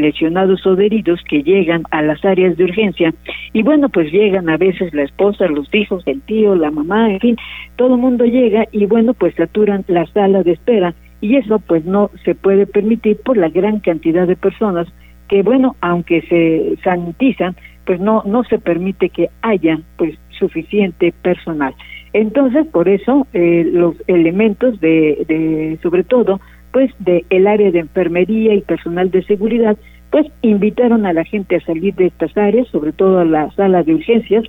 [0.65, 3.13] o de heridos que llegan a las áreas de urgencia.
[3.53, 7.19] Y bueno pues llegan a veces la esposa, los hijos, el tío, la mamá, en
[7.19, 7.37] fin,
[7.75, 10.93] todo el mundo llega y bueno pues saturan la sala de espera.
[11.19, 14.87] Y eso pues no se puede permitir por la gran cantidad de personas
[15.27, 21.73] que bueno aunque se sanitizan pues no no se permite que haya pues suficiente personal.
[22.13, 26.39] Entonces por eso eh, los elementos de, de sobre todo
[26.71, 29.77] pues de el área de enfermería y personal de seguridad,
[30.11, 33.83] pues invitaron a la gente a salir de estas áreas, sobre todo a la sala
[33.83, 34.45] de urgencias,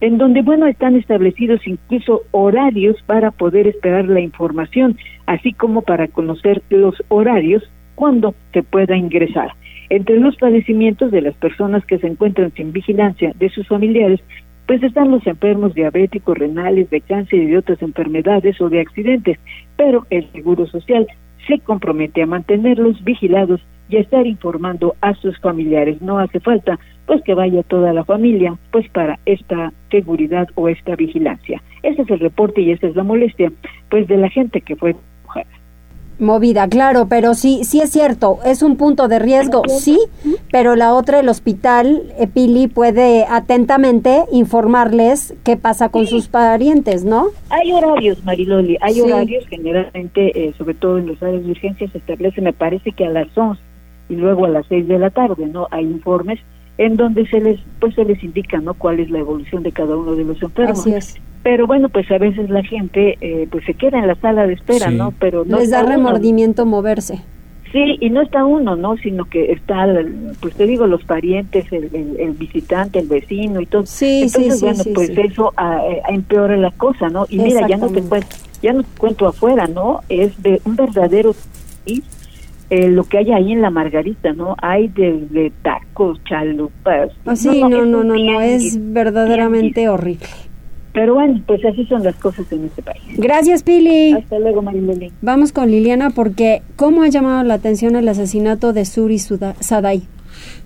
[0.00, 6.08] en donde, bueno, están establecidos incluso horarios para poder esperar la información, así como para
[6.08, 7.62] conocer los horarios
[7.94, 9.50] cuando se pueda ingresar.
[9.90, 14.20] Entre los padecimientos de las personas que se encuentran sin vigilancia de sus familiares,
[14.66, 19.38] pues están los enfermos diabéticos, renales, de cáncer y de otras enfermedades o de accidentes,
[19.76, 21.06] pero el Seguro Social
[21.46, 26.00] se compromete a mantenerlos vigilados y estar informando a sus familiares.
[26.02, 30.94] No hace falta pues que vaya toda la familia pues para esta seguridad o esta
[30.96, 31.62] vigilancia.
[31.82, 33.50] Ese es el reporte y esa es la molestia
[33.90, 34.94] pues de la gente que fue
[36.18, 39.98] movida, claro, pero sí, sí es cierto, es un punto de riesgo, sí,
[40.50, 42.02] pero la otra, el hospital,
[42.34, 47.28] Pili, puede atentamente informarles qué pasa con sus parientes, ¿no?
[47.50, 51.98] Hay horarios, Mariloli, hay horarios, generalmente, eh, sobre todo en los áreas de urgencia, se
[51.98, 53.67] establece, me parece que a las 11
[54.08, 55.68] y luego a las 6 de la tarde, ¿no?
[55.70, 56.40] Hay informes
[56.78, 58.74] en donde se les, pues se les indica, ¿no?
[58.74, 60.80] Cuál es la evolución de cada uno de los enfermos.
[60.80, 64.16] Así es pero bueno, pues a veces la gente eh, pues se queda en la
[64.16, 65.14] sala de espera, ¿no?
[65.18, 67.22] Pero no les da remordimiento moverse.
[67.72, 68.96] Sí, y no está uno, ¿no?
[68.96, 69.86] Sino que está,
[70.40, 73.84] pues te digo, los parientes, el, el, visitante, el vecino y todo.
[73.86, 77.26] Sí, Entonces, sí, bueno, pues eso a, empeora la cosa, ¿no?
[77.28, 80.00] Y mira, ya no te cuento, ya no te cuento afuera, ¿no?
[80.08, 81.34] Es de un verdadero
[82.70, 84.54] eh, lo que hay ahí en la Margarita, ¿no?
[84.60, 87.10] Hay de, tacos, chalupas.
[87.24, 90.26] Ah, sí, no, no, no, no, es verdaderamente horrible.
[90.92, 93.02] Pero bueno, pues así son las cosas en este país.
[93.16, 94.12] Gracias, Pili.
[94.12, 95.12] Hasta luego, Marilene.
[95.22, 100.02] Vamos con Liliana porque ¿cómo ha llamado la atención el asesinato de Suri Sadai?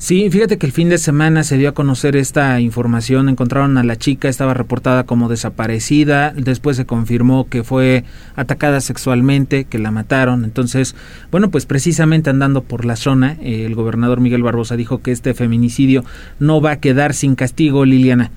[0.02, 3.84] Sí, fíjate que el fin de semana se dio a conocer esta información, encontraron a
[3.84, 8.02] la chica, estaba reportada como desaparecida, después se confirmó que fue
[8.34, 10.96] atacada sexualmente, que la mataron, entonces,
[11.30, 15.34] bueno, pues precisamente andando por la zona, eh, el gobernador Miguel Barbosa dijo que este
[15.34, 16.02] feminicidio
[16.40, 18.32] no va a quedar sin castigo, Liliana.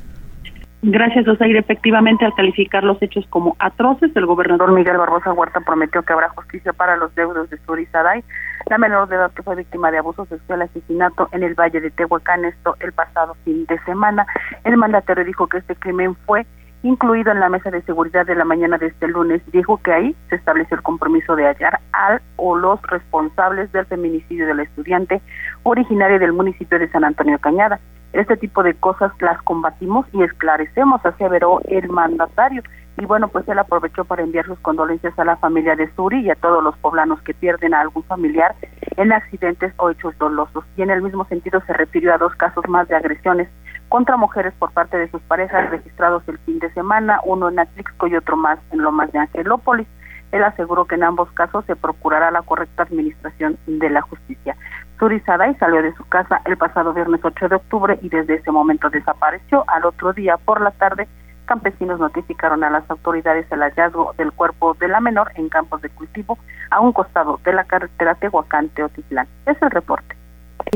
[0.84, 1.58] Gracias, Osair.
[1.58, 6.30] Efectivamente, al calificar los hechos como atroces, el gobernador Miguel Barbosa Huerta prometió que habrá
[6.30, 8.23] justicia para los deudos de Suri Saday,
[8.67, 11.91] la menor de edad que fue víctima de abuso sexual asesinato en el Valle de
[11.91, 14.25] Tehuacán, esto el pasado fin de semana.
[14.63, 16.45] El mandatario dijo que este crimen fue
[16.82, 20.15] incluido en la mesa de seguridad de la mañana de este lunes, dijo que ahí
[20.30, 25.21] se estableció el compromiso de hallar al o los responsables del feminicidio del estudiante
[25.63, 27.80] originario del municipio de San Antonio Cañada.
[28.13, 32.62] Este tipo de cosas las combatimos y esclarecemos, aseveró el mandatario.
[32.98, 36.30] Y bueno, pues él aprovechó para enviar sus condolencias a la familia de Suri y
[36.30, 38.56] a todos los poblanos que pierden a algún familiar
[38.96, 40.64] en accidentes o hechos dolosos.
[40.78, 43.50] Y en el mismo sentido se refirió a dos casos más de agresiones
[43.90, 48.08] contra mujeres por parte de sus parejas registrados el fin de semana, uno en Atlixco
[48.08, 49.88] y otro más en Lomas de Angelópolis.
[50.32, 54.56] Él aseguró que en ambos casos se procurará la correcta administración de la justicia.
[55.00, 58.52] Suri Saday salió de su casa el pasado viernes 8 de octubre y desde ese
[58.52, 59.64] momento desapareció.
[59.68, 61.08] Al otro día, por la tarde,
[61.46, 65.90] campesinos notificaron a las autoridades el hallazgo del cuerpo de la menor en campos de
[65.90, 66.38] cultivo
[66.70, 69.28] a un costado de la carretera Tehuacán-Teotitlán.
[69.46, 70.16] Es el reporte.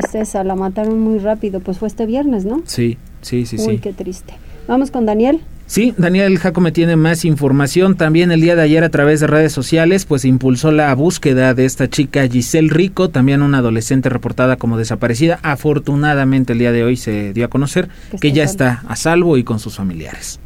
[0.10, 2.62] César, la mataron muy rápido, pues fue este viernes, ¿no?
[2.66, 3.70] Sí, sí, sí, sí.
[3.70, 4.36] Uy, qué triste.
[4.68, 5.42] Vamos con Daniel.
[5.66, 7.96] Sí, Daniel Jacome tiene más información.
[7.96, 11.66] También el día de ayer a través de redes sociales, pues impulsó la búsqueda de
[11.66, 15.38] esta chica Giselle Rico, también una adolescente reportada como desaparecida.
[15.44, 17.88] Afortunadamente el día de hoy se dio a conocer
[18.20, 20.40] que ya está a salvo y con sus familiares.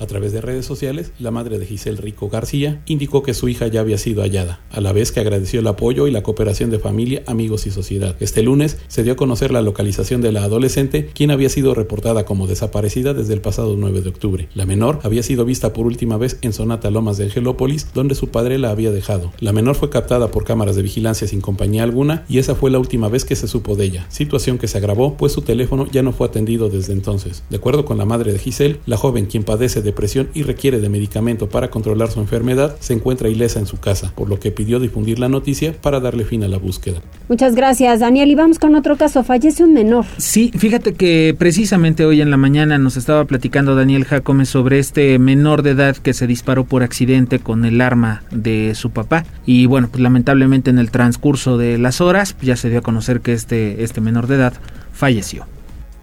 [0.00, 3.66] A través de redes sociales, la madre de Giselle Rico García indicó que su hija
[3.66, 6.78] ya había sido hallada, a la vez que agradeció el apoyo y la cooperación de
[6.78, 8.16] familia, amigos y sociedad.
[8.20, 12.24] Este lunes se dio a conocer la localización de la adolescente, quien había sido reportada
[12.24, 14.48] como desaparecida desde el pasado 9 de octubre.
[14.54, 18.28] La menor había sido vista por última vez en Sonata Lomas de Angelópolis, donde su
[18.28, 19.32] padre la había dejado.
[19.40, 22.78] La menor fue captada por cámaras de vigilancia sin compañía alguna y esa fue la
[22.78, 26.02] última vez que se supo de ella, situación que se agravó pues su teléfono ya
[26.02, 27.42] no fue atendido desde entonces.
[27.50, 30.80] De acuerdo con la madre de Giselle, la joven quien padece de depresión y requiere
[30.80, 34.50] de medicamento para controlar su enfermedad, se encuentra ilesa en su casa, por lo que
[34.50, 37.00] pidió difundir la noticia para darle fin a la búsqueda.
[37.28, 38.30] Muchas gracias, Daniel.
[38.30, 39.24] Y vamos con otro caso.
[39.24, 40.04] Fallece un menor.
[40.18, 45.18] Sí, fíjate que precisamente hoy en la mañana nos estaba platicando Daniel Jacome sobre este
[45.18, 49.24] menor de edad que se disparó por accidente con el arma de su papá.
[49.46, 53.20] Y bueno, pues lamentablemente en el transcurso de las horas ya se dio a conocer
[53.20, 54.54] que este, este menor de edad
[54.92, 55.46] falleció.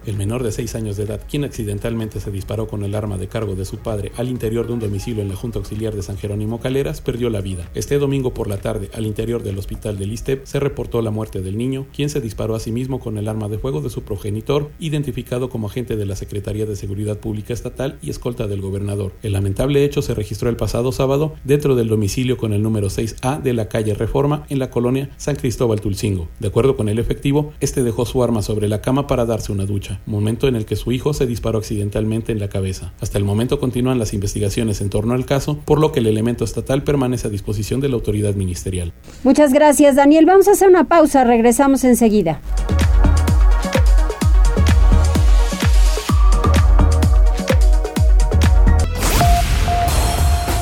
[0.06, 3.26] El menor de 6 años de edad, quien accidentalmente se disparó con el arma de
[3.26, 6.16] cargo de su padre al interior de un domicilio en la Junta Auxiliar de San
[6.16, 7.68] Jerónimo Caleras, perdió la vida.
[7.74, 11.40] Este domingo por la tarde, al interior del hospital de Listep, se reportó la muerte
[11.40, 14.02] del niño, quien se disparó a sí mismo con el arma de fuego de su
[14.02, 19.12] progenitor, identificado como agente de la Secretaría de Seguridad Pública Estatal y escolta del gobernador.
[19.24, 23.42] El lamentable hecho se registró el pasado sábado dentro del domicilio con el número 6A
[23.42, 26.28] de la calle Reforma en la colonia San Cristóbal Tulcingo.
[26.38, 29.66] De acuerdo con el efectivo, este dejó su arma sobre la cama para darse una
[29.66, 32.92] ducha momento en el que su hijo se disparó accidentalmente en la cabeza.
[33.00, 36.44] Hasta el momento continúan las investigaciones en torno al caso, por lo que el elemento
[36.44, 38.92] estatal permanece a disposición de la autoridad ministerial.
[39.24, 40.26] Muchas gracias, Daniel.
[40.26, 42.40] Vamos a hacer una pausa, regresamos enseguida.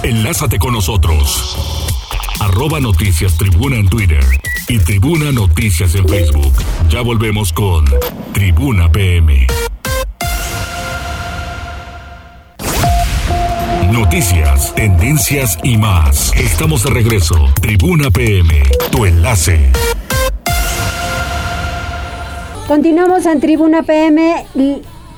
[0.02, 1.83] Enlázate con nosotros.
[2.44, 4.22] Arroba Noticias Tribuna en Twitter
[4.68, 6.52] y Tribuna Noticias en Facebook.
[6.90, 7.86] Ya volvemos con
[8.34, 9.46] Tribuna PM.
[13.90, 16.34] Noticias, tendencias y más.
[16.34, 17.34] Estamos de regreso.
[17.62, 19.72] Tribuna PM, tu enlace.
[22.68, 24.44] Continuamos en Tribuna PM.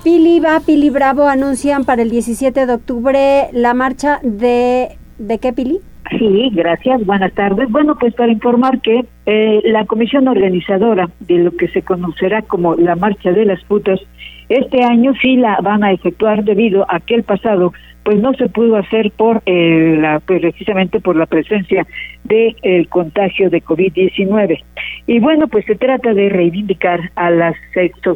[0.04, 4.96] Pili va, Pili Bravo anuncian para el 17 de octubre la marcha de...
[5.18, 5.80] ¿De qué, Pili?
[6.10, 7.04] Sí, gracias.
[7.04, 7.70] Buenas tardes.
[7.70, 12.76] Bueno, pues para informar que eh, la comisión organizadora de lo que se conocerá como
[12.76, 14.00] la Marcha de las Putas,
[14.48, 17.72] este año sí la van a efectuar debido a que el pasado
[18.04, 21.84] pues no se pudo hacer por eh, pues precisamente por la presencia
[22.22, 24.62] del el contagio de COVID-19.
[25.08, 27.56] Y bueno, pues se trata de reivindicar a las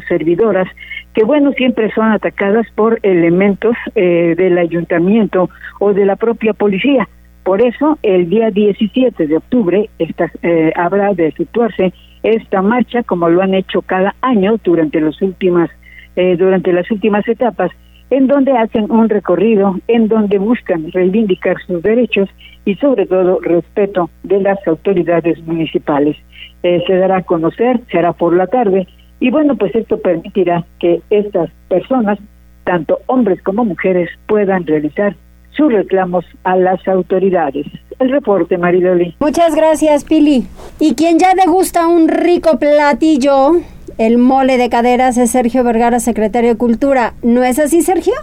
[0.07, 0.69] servidoras
[1.13, 5.49] que bueno, siempre son atacadas por elementos eh, del ayuntamiento
[5.81, 7.09] o de la propia policía.
[7.43, 13.29] Por eso, el día 17 de octubre esta, eh, habrá de efectuarse esta marcha, como
[13.29, 15.69] lo han hecho cada año durante las últimas
[16.15, 17.71] eh, durante las últimas etapas,
[18.09, 22.29] en donde hacen un recorrido, en donde buscan reivindicar sus derechos
[22.65, 26.17] y sobre todo respeto de las autoridades municipales.
[26.63, 28.87] Eh, se dará a conocer, será por la tarde,
[29.21, 32.19] y bueno, pues esto permitirá que estas personas,
[32.65, 35.15] tanto hombres como mujeres, puedan realizar
[35.51, 37.67] sus reclamos a las autoridades.
[37.99, 39.15] El reporte, Mariloli.
[39.19, 40.47] Muchas gracias, Pili.
[40.79, 43.51] Y quien ya degusta un rico platillo,
[43.97, 47.13] el mole de caderas, es Sergio Vergara, secretario de Cultura.
[47.21, 48.13] ¿No es así, Sergio?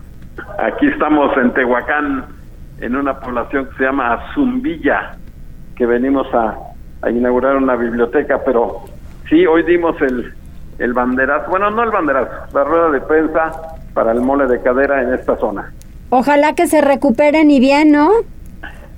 [0.59, 2.25] Aquí estamos en Tehuacán,
[2.81, 5.17] en una población que se llama Zumbilla,
[5.77, 6.57] que venimos a,
[7.03, 8.83] a inaugurar una biblioteca, pero
[9.29, 10.33] sí, hoy dimos el,
[10.79, 13.53] el banderazo, bueno, no el banderazo, la rueda de prensa
[13.95, 15.73] para el mole de cadera en esta zona.
[16.11, 18.11] Ojalá que se recuperen y bien, ¿no?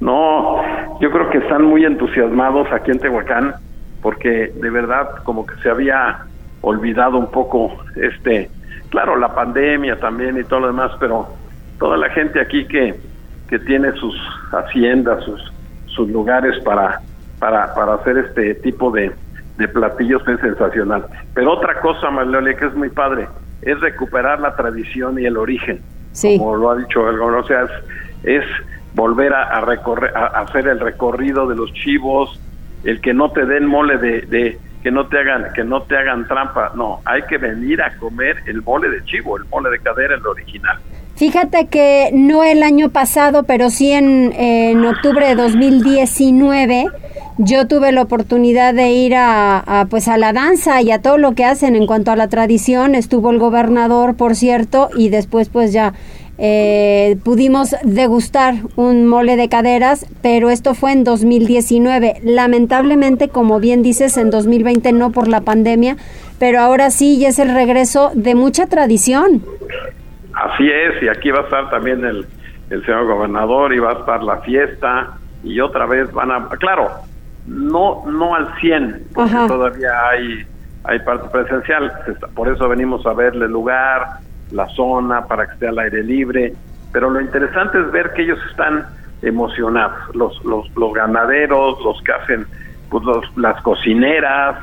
[0.01, 0.63] No,
[1.01, 3.55] yo creo que están muy entusiasmados aquí en Tehuacán,
[4.01, 6.21] porque de verdad como que se había
[6.63, 8.51] olvidado un poco este,
[8.91, 11.29] claro, la pandemia también y todo lo demás, pero
[11.79, 12.95] toda la gente aquí que,
[13.49, 14.17] que tiene sus
[14.53, 15.53] haciendas, sus,
[15.87, 17.01] sus lugares para,
[17.39, 19.13] para, para hacer este tipo de,
[19.59, 21.07] de platillos es sensacional.
[21.35, 23.27] Pero otra cosa, Marlene, que es muy padre,
[23.63, 25.81] es recuperar la tradición y el origen.
[26.13, 26.39] Sí.
[26.39, 27.71] Como lo ha dicho el o sea, es,
[28.25, 28.45] es
[28.95, 32.39] volver a, a recorrer, a, a hacer el recorrido de los chivos,
[32.85, 35.97] el que no te den mole de, de que no te hagan que no te
[35.97, 39.79] hagan trampa, no, hay que venir a comer el mole de chivo, el mole de
[39.79, 40.79] cadera, el original.
[41.17, 46.87] Fíjate que no el año pasado, pero sí en, en octubre de 2019,
[47.43, 51.35] yo tuve la oportunidad de ir a, pues a la danza y a todo lo
[51.35, 52.95] que hacen en cuanto a la tradición.
[52.95, 55.95] Estuvo el gobernador, por cierto, y después pues ya
[56.37, 62.21] eh, pudimos degustar un mole de caderas, pero esto fue en 2019.
[62.25, 65.97] Lamentablemente, como bien dices, en 2020 no por la pandemia,
[66.39, 69.43] pero ahora sí ya es el regreso de mucha tradición.
[70.35, 72.27] Así es, y aquí va a estar también el,
[72.69, 76.91] el señor gobernador y va a estar la fiesta y otra vez van a, claro,
[77.47, 79.47] no no al 100, porque Ajá.
[79.49, 80.45] todavía hay
[80.85, 81.93] hay parte presencial,
[82.35, 84.07] por eso venimos a verle el lugar,
[84.51, 86.55] la zona para que esté al aire libre,
[86.93, 88.87] pero lo interesante es ver que ellos están
[89.23, 92.47] emocionados, los los, los ganaderos, los que hacen
[92.89, 94.57] pues los- las cocineras,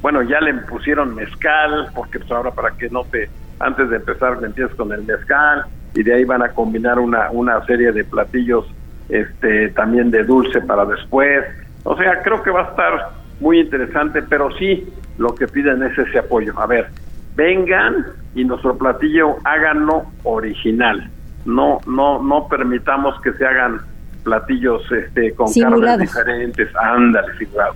[0.00, 3.28] bueno, ya le pusieron mezcal, porque pues ahora para que no te,
[3.60, 5.64] antes de empezar le empiezas con el mezcal,
[5.94, 8.66] y de ahí van a combinar una, una serie de platillos
[9.08, 11.44] este también de dulce para después.
[11.84, 13.10] O sea, creo que va a estar
[13.40, 14.86] muy interesante, pero sí
[15.18, 16.58] lo que piden es ese apoyo.
[16.58, 16.88] A ver,
[17.36, 21.10] vengan y nuestro platillo háganlo original.
[21.44, 23.80] No, no, no permitamos que se hagan
[24.24, 25.84] platillos este con Simulados.
[25.84, 26.68] carnes diferentes.
[26.76, 27.74] Ándale, figurado.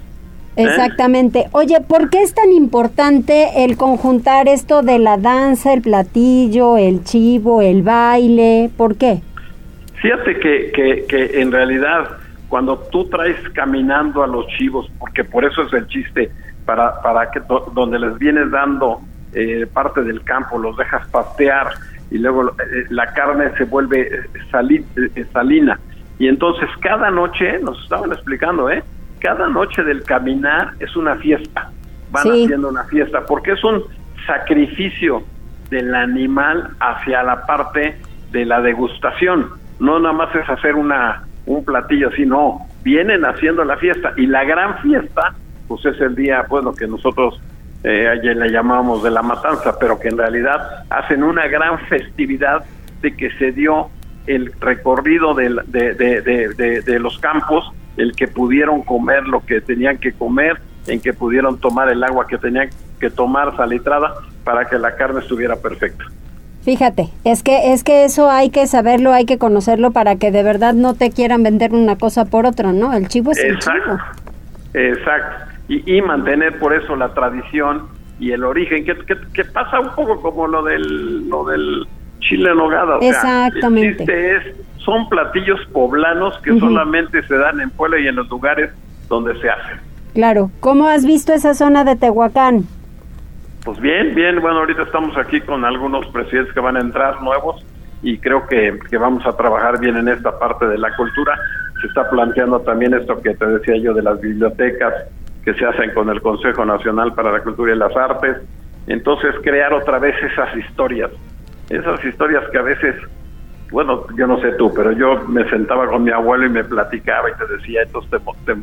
[0.57, 0.65] ¿Eh?
[0.65, 1.47] Exactamente.
[1.53, 7.05] Oye, ¿por qué es tan importante el conjuntar esto de la danza, el platillo, el
[7.05, 8.71] chivo, el baile?
[8.77, 9.21] ¿Por qué?
[10.01, 12.18] Fíjate que, que, que en realidad
[12.49, 16.31] cuando tú traes caminando a los chivos, porque por eso es el chiste,
[16.65, 19.01] para, para que do- donde les vienes dando
[19.35, 21.69] eh, parte del campo, los dejas pastear
[22.11, 24.21] y luego eh, la carne se vuelve eh,
[24.51, 24.85] sali-
[25.15, 25.79] eh, salina.
[26.19, 28.83] Y entonces cada noche, nos estaban explicando, ¿eh?
[29.21, 31.71] Cada noche del caminar es una fiesta.
[32.11, 32.45] Van Sí.
[32.45, 33.83] haciendo una fiesta, porque es un
[34.27, 35.23] sacrificio
[35.71, 37.99] del animal hacia la parte
[38.31, 39.51] de la degustación.
[39.81, 42.67] No nada más es hacer una un platillo así, no.
[42.83, 45.35] Vienen haciendo la fiesta y la gran fiesta,
[45.67, 47.41] pues es el día, pues lo que nosotros
[47.85, 52.65] eh, ayer le llamamos de la matanza, pero que en realidad hacen una gran festividad
[53.03, 53.89] de que se dio
[54.27, 55.49] el recorrido de-
[56.85, 61.59] de los campos, el que pudieron comer lo que tenían que comer, en que pudieron
[61.59, 62.69] tomar el agua que tenían
[63.01, 66.05] que tomar salitrada para que la carne estuviera perfecta.
[66.63, 70.43] Fíjate, es que es que eso hay que saberlo, hay que conocerlo para que de
[70.43, 72.93] verdad no te quieran vender una cosa por otra, ¿no?
[72.93, 73.99] El chivo es el chivo.
[74.75, 75.45] exacto.
[75.69, 77.89] Y, y mantener por eso la tradición
[78.19, 81.87] y el origen, que, que, que pasa un poco como lo del, lo del
[82.21, 82.97] chile en nogada.
[82.97, 83.89] o sea, Exactamente.
[83.89, 84.43] el chiste es,
[84.79, 88.71] son platillos poblanos que solamente se dan en Puebla y en los lugares
[89.09, 89.79] donde se hacen.
[90.15, 90.51] Claro.
[90.61, 92.65] ¿Cómo has visto esa zona de Tehuacán?
[93.69, 97.63] Pues bien, bien, bueno, ahorita estamos aquí con algunos presidentes que van a entrar nuevos
[98.03, 101.39] y creo que, que vamos a trabajar bien en esta parte de la cultura.
[101.79, 104.95] Se está planteando también esto que te decía yo de las bibliotecas
[105.45, 108.39] que se hacen con el Consejo Nacional para la Cultura y las Artes.
[108.87, 111.11] Entonces, crear otra vez esas historias,
[111.69, 112.97] esas historias que a veces,
[113.71, 117.29] bueno, yo no sé tú, pero yo me sentaba con mi abuelo y me platicaba
[117.29, 118.55] y te decía, entonces te,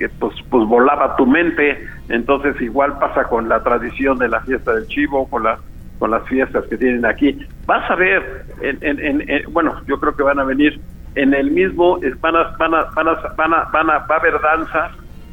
[0.00, 1.84] que pues, pues volaba tu mente.
[2.08, 5.58] Entonces igual pasa con la tradición de la fiesta del chivo, con las
[5.98, 7.38] con las fiestas que tienen aquí.
[7.66, 10.80] Vas a ver, en, en- en- en- bueno, yo creo que van a venir
[11.14, 14.18] en el mismo, van a, van a, van a, van a, van a- va a
[14.18, 14.92] haber danzas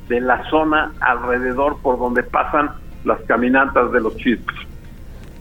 [0.10, 2.70] de la zona alrededor por donde pasan
[3.06, 4.44] las caminatas de los chivos.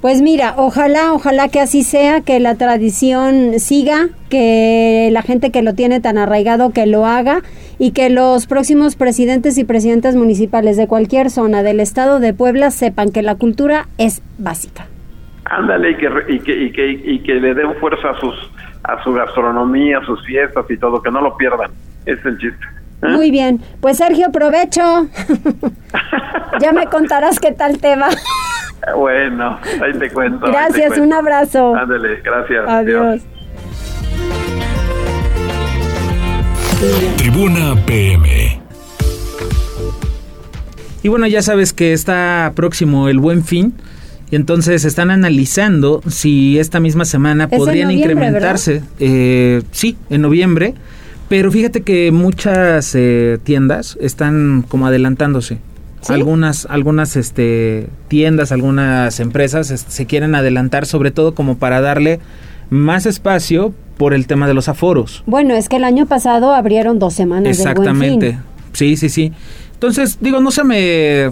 [0.06, 5.62] Pues mira, ojalá, ojalá que así sea, que la tradición siga, que la gente que
[5.62, 7.40] lo tiene tan arraigado que lo haga
[7.80, 12.70] y que los próximos presidentes y presidentas municipales de cualquier zona del estado de Puebla
[12.70, 14.86] sepan que la cultura es básica.
[15.46, 18.34] Ándale, y que, y que, y que, y que le den fuerza a sus
[18.84, 21.72] a su gastronomía, a sus fiestas y todo, que no lo pierdan.
[22.04, 22.64] Es el chiste.
[23.02, 23.08] ¿eh?
[23.08, 23.60] Muy bien.
[23.80, 25.08] Pues Sergio, provecho.
[26.60, 28.10] ya me contarás qué tal te va.
[28.94, 30.46] Bueno, ahí te cuento.
[30.46, 31.04] te Gracias, cuento.
[31.04, 31.74] un abrazo.
[31.74, 32.68] Ándale, gracias.
[32.68, 33.22] Adiós.
[37.16, 38.60] Tribuna PM.
[41.02, 43.74] Y bueno, ya sabes que está próximo el buen fin.
[44.30, 48.82] Y entonces están analizando si esta misma semana Es podrían incrementarse.
[48.98, 50.74] Eh, sí, en noviembre.
[51.28, 55.58] Pero fíjate que muchas eh, tiendas están como adelantándose.
[56.14, 62.20] Algunas, algunas este, tiendas, algunas empresas es- se quieren adelantar, sobre todo como para darle
[62.70, 65.22] más espacio por el tema de los aforos.
[65.26, 68.30] Bueno, es que el año pasado abrieron dos semanas del Buen Exactamente.
[68.32, 68.40] Fin.
[68.72, 69.32] Sí, sí, sí.
[69.74, 71.30] Entonces, digo, no se me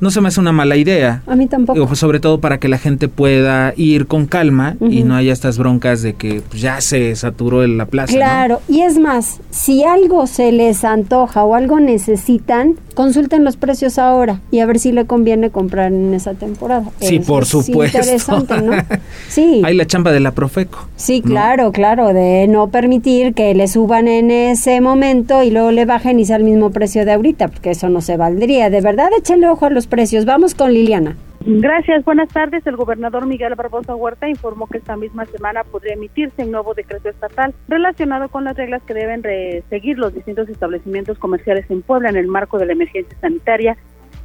[0.00, 1.22] no se me hace una mala idea.
[1.26, 1.74] A mí tampoco.
[1.74, 5.32] Digo, pues sobre todo para que la gente pueda ir con calma y no haya
[5.32, 8.12] estas broncas de que pues, ya se saturó la plaza.
[8.12, 8.18] ¿no?
[8.18, 13.98] Claro, y es más, si algo se les antoja o algo necesitan, consulten los precios
[13.98, 16.86] ahora y a ver si le conviene comprar en esa temporada.
[17.00, 17.98] Sí, Eso por es supuesto.
[17.98, 18.72] interesante, ¿no?
[19.28, 19.60] Sí.
[19.64, 20.86] Hay la chamba de la Profeco.
[20.96, 25.84] Sí, claro, claro, de no permitir que le suban en ese momento y luego le
[25.84, 28.70] bajen y sea el mismo precio de ahorita, porque eso no se valdría.
[28.70, 30.24] De verdad, échenle ojo a los precios.
[30.24, 31.16] Vamos con Liliana.
[31.48, 32.66] Gracias, buenas tardes.
[32.66, 37.08] El gobernador Miguel Barbosa Huerta informó que esta misma semana podría emitirse un nuevo decreto
[37.08, 39.22] estatal relacionado con las reglas que deben
[39.70, 43.76] seguir los distintos establecimientos comerciales en Puebla en el marco de la emergencia sanitaria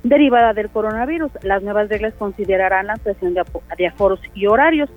[0.04, 1.32] derivada del coronavirus.
[1.44, 4.90] Las nuevas reglas considerarán la ampliación de aforos y horarios.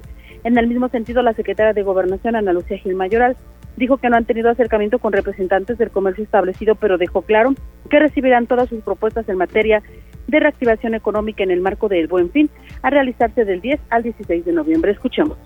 [0.45, 3.37] En el mismo sentido, la secretaria de Gobernación, Ana Lucía Gil Mayoral,
[3.77, 7.55] dijo que no han tenido acercamiento con representantes del comercio establecido, pero dejó claro
[7.91, 9.83] que recibirán todas sus propuestas en materia
[10.27, 12.51] de reactivación económica en el marco del Buen Fin,
[12.83, 14.93] a realizarse del 10 al 16 de noviembre.
[14.93, 15.37] Escuchemos.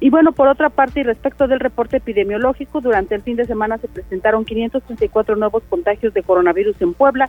[0.00, 3.78] Y bueno, por otra parte, y respecto del reporte epidemiológico, durante el fin de semana
[3.78, 7.28] se presentaron 534 nuevos contagios de coronavirus en Puebla.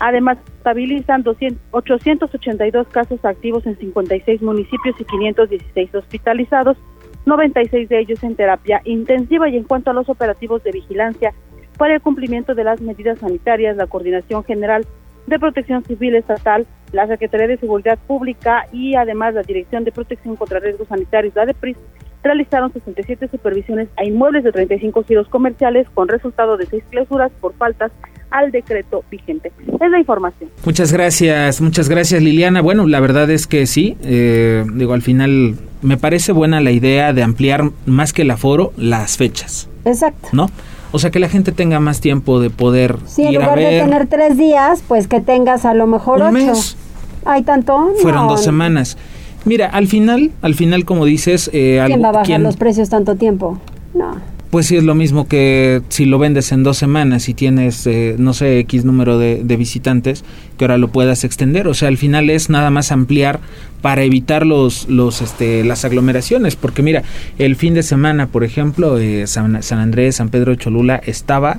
[0.00, 6.78] Además, estabilizan 200 882 casos activos en 56 municipios y 516 hospitalizados,
[7.26, 9.48] 96 de ellos en terapia intensiva.
[9.48, 11.34] Y en cuanto a los operativos de vigilancia
[11.76, 14.86] para el cumplimiento de las medidas sanitarias, la Coordinación General
[15.26, 20.36] de Protección Civil Estatal, la Secretaría de Seguridad Pública y además la Dirección de Protección
[20.36, 21.76] contra Riesgos Sanitarios, la DEPRIS,
[22.22, 27.54] realizaron 67 supervisiones a inmuebles de 35 giros comerciales con resultado de seis clausuras por
[27.54, 27.92] faltas
[28.30, 29.52] al decreto vigente.
[29.80, 30.50] Es la información.
[30.64, 32.60] Muchas gracias, muchas gracias Liliana.
[32.62, 37.12] Bueno, la verdad es que sí, eh, digo, al final me parece buena la idea
[37.12, 40.28] de ampliar más que el aforo las fechas, Exacto.
[40.32, 40.50] ¿no?
[40.92, 43.58] O sea, que la gente tenga más tiempo de poder Sí, en ir a lugar
[43.58, 46.32] de tener tres días, pues que tengas a lo mejor Un ocho.
[46.32, 46.76] mes.
[47.24, 47.92] ¿Hay tanto?
[48.00, 48.30] Fueron No.
[48.30, 48.96] dos semanas.
[49.44, 52.56] Mira, al final, al final, como dices, eh, ¿Quién algo- va a bajar ¿quién- los
[52.56, 53.58] precios tanto tiempo?
[53.94, 54.16] No.
[54.50, 58.14] Pues sí, es lo mismo que si lo vendes en dos semanas y tienes, eh,
[58.18, 60.24] no sé, X número de, de visitantes,
[60.56, 61.66] que ahora lo puedas extender.
[61.66, 63.40] O sea, al final es nada más ampliar
[63.82, 66.56] para evitar los, los, este, las aglomeraciones.
[66.56, 67.02] Porque mira,
[67.38, 71.58] el fin de semana, por ejemplo, eh, San, San Andrés, San Pedro Cholula estaba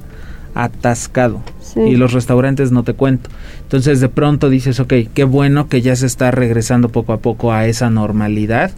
[0.56, 1.42] atascado.
[1.62, 1.82] Sí.
[1.82, 3.30] Y los restaurantes no te cuento.
[3.64, 7.52] Entonces de pronto dices, ok, qué bueno que ya se está regresando poco a poco
[7.52, 8.72] a esa normalidad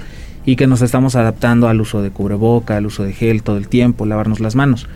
[0.49, 3.67] y que nos estamos adaptando al uso de cubreboca, al uso de gel todo el
[3.67, 4.87] tiempo, lavarnos las manos.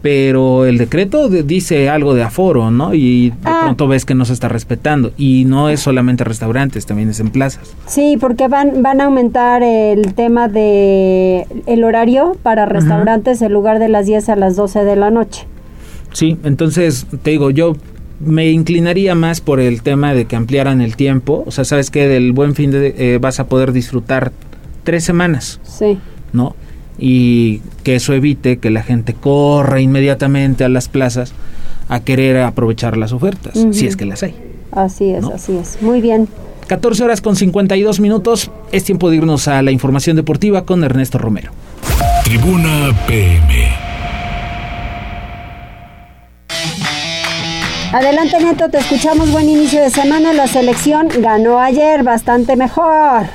[0.00, 2.92] Pero el decreto de- dice algo de aforo, ¿no?
[2.94, 3.60] Y de Ah.
[3.64, 5.12] pronto ves que no se está respetando.
[5.16, 7.74] Y no es solamente restaurantes, también es en plazas.
[7.86, 13.78] Sí, porque van, van a aumentar el tema de el horario para restaurantes en lugar
[13.78, 15.46] de las 10 a las 12 de la noche.
[16.12, 17.74] Sí, entonces te digo, yo
[18.20, 21.44] me inclinaría más por el tema de que ampliaran el tiempo.
[21.46, 24.32] O sea, sabes que del buen fin de, eh, vas a poder disfrutar
[24.84, 25.98] tres semanas, Sí.
[26.32, 26.54] ¿no?
[26.98, 31.32] Y que eso evite que la gente corra inmediatamente a las plazas
[31.88, 34.34] a querer aprovechar las ofertas, si es que las hay.
[34.70, 35.82] Así es, así es.
[35.82, 36.28] Muy bien.
[36.68, 41.18] 14 horas con 52 minutos, es tiempo de irnos a la información deportiva con Ernesto
[41.18, 41.50] Romero.
[42.24, 43.68] Tribuna PM.
[47.92, 49.30] Adelante, Neto, te escuchamos.
[49.30, 50.32] Buen inicio de semana.
[50.32, 53.26] La selección ganó ayer bastante mejor.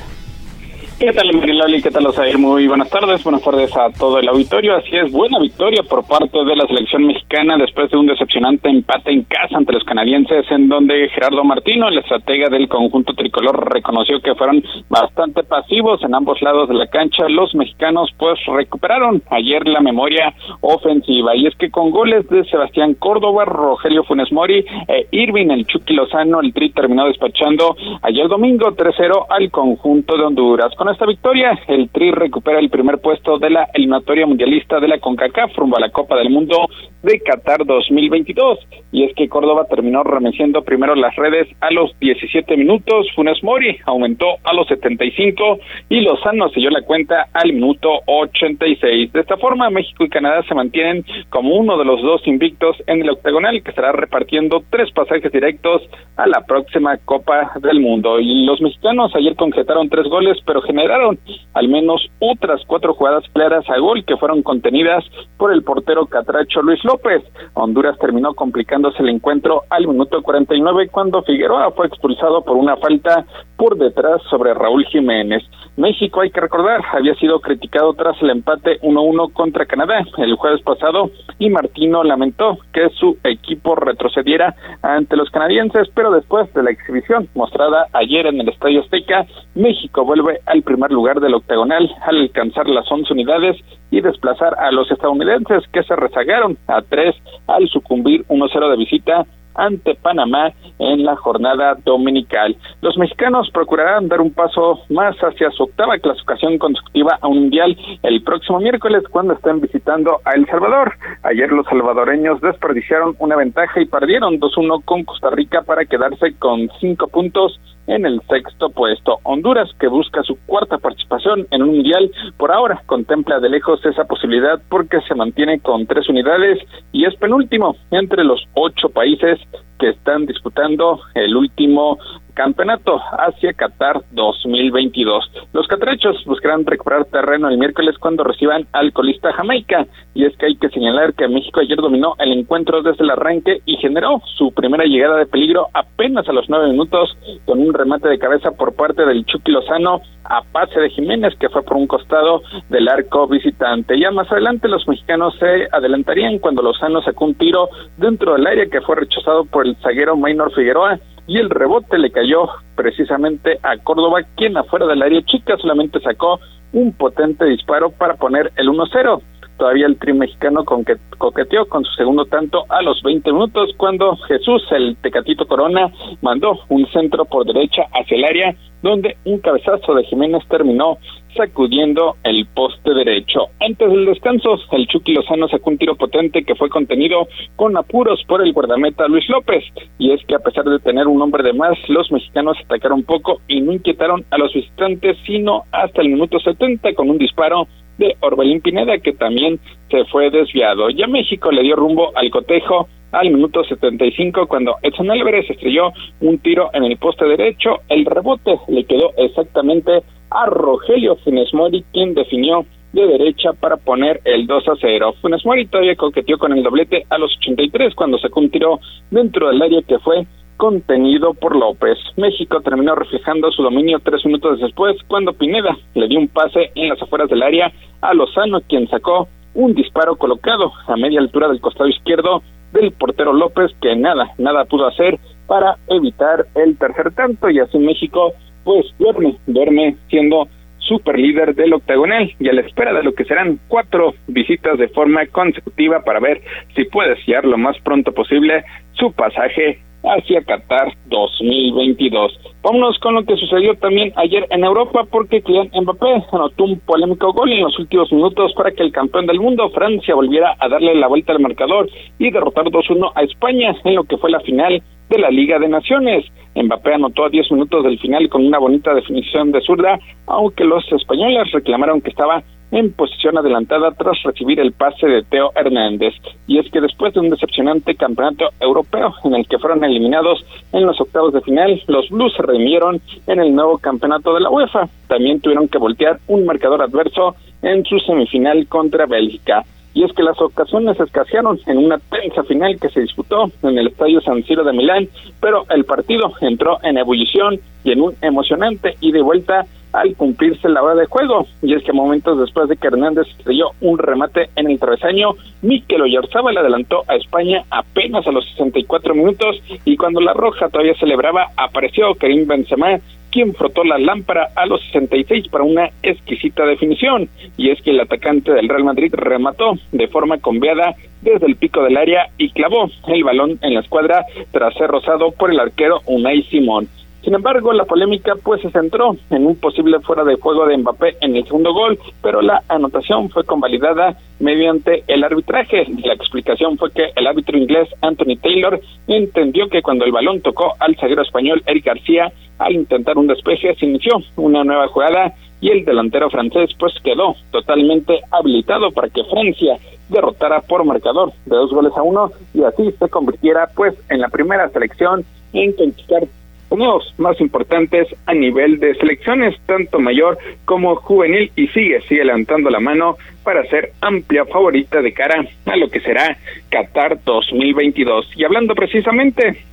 [1.00, 1.80] ¿Qué tal, Mariloli?
[1.80, 2.36] ¿Qué tal, Osair?
[2.36, 3.24] Muy buenas tardes.
[3.24, 4.76] Buenas tardes a todo el auditorio.
[4.76, 9.10] Así es, buena victoria por parte de la selección mexicana después de un decepcionante empate
[9.10, 14.20] en casa ante los canadienses, en donde Gerardo Martino, el estratega del conjunto tricolor, reconoció
[14.20, 17.30] que fueron bastante pasivos en ambos lados de la cancha.
[17.30, 21.34] Los mexicanos, pues, recuperaron ayer la memoria ofensiva.
[21.34, 25.94] Y es que con goles de Sebastián Córdoba, Rogelio Funes Mori e Irving, el Chucky
[25.94, 30.74] Lozano, el Tri terminó despachando ayer domingo 3-0 al conjunto de Honduras.
[30.76, 34.98] Con esta victoria, el Tri recupera el primer puesto de la eliminatoria mundialista de la
[34.98, 36.68] CONCACAF rumbo a la Copa del Mundo
[37.02, 38.58] de Qatar 2022.
[38.92, 43.78] Y es que Córdoba terminó remeciendo primero las redes a los 17 minutos, Funes Mori
[43.86, 49.12] aumentó a los 75 y Lozano selló la cuenta al minuto 86.
[49.12, 53.02] De esta forma, México y Canadá se mantienen como uno de los dos invictos en
[53.02, 55.82] el octagonal que estará repartiendo tres pasajes directos
[56.16, 58.18] a la próxima Copa del Mundo.
[58.20, 61.18] Y los mexicanos ayer concretaron tres goles, pero generaron
[61.52, 65.04] al menos otras cuatro jugadas claras a gol que fueron contenidas
[65.36, 67.22] por el portero catracho Luis López.
[67.54, 73.26] Honduras terminó complicándose el encuentro al minuto 49 cuando Figueroa fue expulsado por una falta
[73.56, 75.42] por detrás sobre Raúl Jiménez.
[75.76, 80.62] México, hay que recordar, había sido criticado tras el empate 1-1 contra Canadá el jueves
[80.62, 86.70] pasado y Martino lamentó que su equipo retrocediera ante los canadienses, pero después de la
[86.70, 92.18] exhibición mostrada ayer en el Estadio Azteca, México vuelve al primer lugar del octagonal al
[92.18, 93.56] alcanzar las 11 unidades
[93.90, 97.16] y desplazar a los estadounidenses que se rezagaron a tres
[97.48, 102.56] al sucumbir 1-0 de visita ante Panamá en la jornada dominical.
[102.82, 107.76] Los mexicanos procurarán dar un paso más hacia su octava clasificación consecutiva a un mundial
[108.04, 110.94] el próximo miércoles cuando estén visitando a El Salvador.
[111.24, 116.70] Ayer los salvadoreños desperdiciaron una ventaja y perdieron 2-1 con Costa Rica para quedarse con
[116.80, 117.58] cinco puntos
[117.90, 119.18] en el sexto puesto.
[119.24, 124.04] Honduras, que busca su cuarta participación en un mundial, por ahora contempla de lejos esa
[124.04, 126.58] posibilidad porque se mantiene con tres unidades
[126.92, 129.38] y es penúltimo entre los ocho países
[129.80, 131.98] que están disputando el último
[132.34, 135.30] campeonato hacia Qatar 2022.
[135.52, 140.46] Los catrechos buscarán recuperar terreno el miércoles cuando reciban al colista Jamaica y es que
[140.46, 144.52] hay que señalar que México ayer dominó el encuentro desde el arranque y generó su
[144.52, 148.74] primera llegada de peligro apenas a los nueve minutos con un remate de cabeza por
[148.74, 153.26] parte del Chucky Lozano a pase de Jiménez que fue por un costado del arco
[153.26, 153.98] visitante.
[153.98, 158.66] Ya más adelante los mexicanos se adelantarían cuando Lozano sacó un tiro dentro del área
[158.66, 163.76] que fue rechazado por el zaguero Maynor Figueroa y el rebote le cayó precisamente a
[163.78, 166.40] Córdoba, quien afuera del área chica solamente sacó
[166.72, 169.20] un potente disparo para poner el 1-0.
[169.56, 173.70] Todavía el tri mexicano con que coqueteó con su segundo tanto a los 20 minutos
[173.76, 175.92] cuando Jesús, el Tecatito Corona,
[176.22, 180.96] mandó un centro por derecha hacia el área donde un cabezazo de Jiménez terminó
[181.36, 183.48] sacudiendo el poste derecho.
[183.60, 188.22] Antes del descanso, el Chucky Lozano sacó un tiro potente que fue contenido con apuros
[188.26, 189.64] por el guardameta Luis López.
[189.98, 193.40] Y es que a pesar de tener un hombre de más, los mexicanos atacaron poco
[193.48, 197.66] y no inquietaron a los visitantes, sino hasta el minuto 70 con un disparo
[197.98, 199.60] de Orbelín Pineda que también
[199.90, 200.90] se fue desviado.
[200.90, 206.38] Ya México le dio rumbo al cotejo al minuto 75 cuando Edson Álvarez estrelló un
[206.38, 207.80] tiro en el poste derecho.
[207.88, 214.20] El rebote le quedó exactamente a Rogelio Funes Mori, quien definió de derecha para poner
[214.24, 215.14] el 2 a 0.
[215.20, 219.48] Funes Mori todavía coqueteó con el doblete a los 83 cuando sacó un tiro dentro
[219.48, 220.26] del área que fue
[220.56, 221.96] contenido por López.
[222.16, 226.90] México terminó reflejando su dominio tres minutos después cuando Pineda le dio un pase en
[226.90, 227.72] las afueras del área
[228.02, 233.32] a Lozano, quien sacó un disparo colocado a media altura del costado izquierdo del portero
[233.32, 238.32] López, que nada, nada pudo hacer para evitar el tercer tanto y así México
[238.64, 240.48] pues duerme, duerme siendo
[240.78, 244.88] super líder del octagonal y a la espera de lo que serán cuatro visitas de
[244.88, 246.40] forma consecutiva para ver
[246.74, 252.38] si puede sellar lo más pronto posible su pasaje hacia Qatar 2022.
[252.62, 257.32] Vámonos con lo que sucedió también ayer en Europa porque Kylian Mbappé anotó un polémico
[257.32, 260.94] gol en los últimos minutos para que el campeón del mundo, Francia, volviera a darle
[260.94, 261.88] la vuelta al marcador
[262.18, 265.68] y derrotar 2-1 a España en lo que fue la final de la Liga de
[265.68, 266.24] Naciones.
[266.54, 270.84] Mbappé anotó a 10 minutos del final con una bonita definición de zurda, aunque los
[270.92, 276.14] españoles reclamaron que estaba en posición adelantada tras recibir el pase de Teo Hernández.
[276.46, 280.86] Y es que después de un decepcionante campeonato europeo en el que fueron eliminados en
[280.86, 284.88] los octavos de final, los Blues se redimieron en el nuevo campeonato de la UEFA.
[285.08, 289.64] También tuvieron que voltear un marcador adverso en su semifinal contra Bélgica.
[289.92, 293.88] Y es que las ocasiones escasearon en una tensa final que se disputó en el
[293.88, 295.08] Estadio San Siro de Milán,
[295.40, 300.68] pero el partido entró en ebullición y en un emocionante ida y vuelta al cumplirse
[300.68, 301.46] la hora de juego.
[301.62, 305.30] Y es que momentos después de que Hernández estrelló un remate en el travesaño,
[305.62, 310.94] Mikel Oyarzábal adelantó a España apenas a los 64 minutos y cuando la Roja todavía
[310.94, 312.98] celebraba, apareció Karim Benzema
[313.30, 317.28] quien frotó la lámpara a los 66 para una exquisita definición.
[317.56, 321.82] Y es que el atacante del Real Madrid remató de forma conviada desde el pico
[321.82, 326.00] del área y clavó el balón en la escuadra tras ser rozado por el arquero
[326.06, 326.88] Unai Simón.
[327.22, 331.16] Sin embargo, la polémica pues se centró en un posible fuera de juego de Mbappé
[331.20, 335.86] en el segundo gol, pero la anotación fue convalidada mediante el arbitraje.
[336.02, 340.74] La explicación fue que el árbitro inglés Anthony Taylor entendió que cuando el balón tocó
[340.78, 345.70] al zaguero español Eric García, al intentar un despeje se inició una nueva jugada y
[345.70, 349.76] el delantero francés pues quedó totalmente habilitado para que Francia
[350.08, 354.28] derrotara por marcador de dos goles a uno y así se convirtiera pues en la
[354.28, 356.26] primera selección en conquistar
[356.70, 362.70] unos más importantes a nivel de selecciones, tanto mayor como juvenil, y sigue, sigue levantando
[362.70, 366.36] la mano para ser amplia favorita de cara a lo que será
[366.70, 368.32] Qatar 2022.
[368.36, 369.64] Y hablando precisamente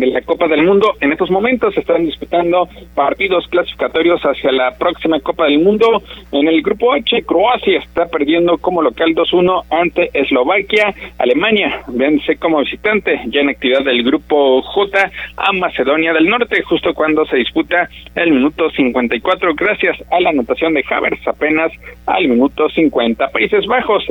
[0.00, 0.94] de la Copa del Mundo.
[1.00, 6.02] En estos momentos se están disputando partidos clasificatorios hacia la próxima Copa del Mundo.
[6.32, 10.94] En el grupo H, Croacia está perdiendo como local 2-1 ante Eslovaquia.
[11.18, 16.94] Alemania vence como visitante ya en actividad del grupo J a Macedonia del Norte, justo
[16.94, 21.72] cuando se disputa el minuto 54, gracias a la anotación de Havers apenas
[22.06, 23.28] al minuto 50.
[23.28, 24.04] Países Bajos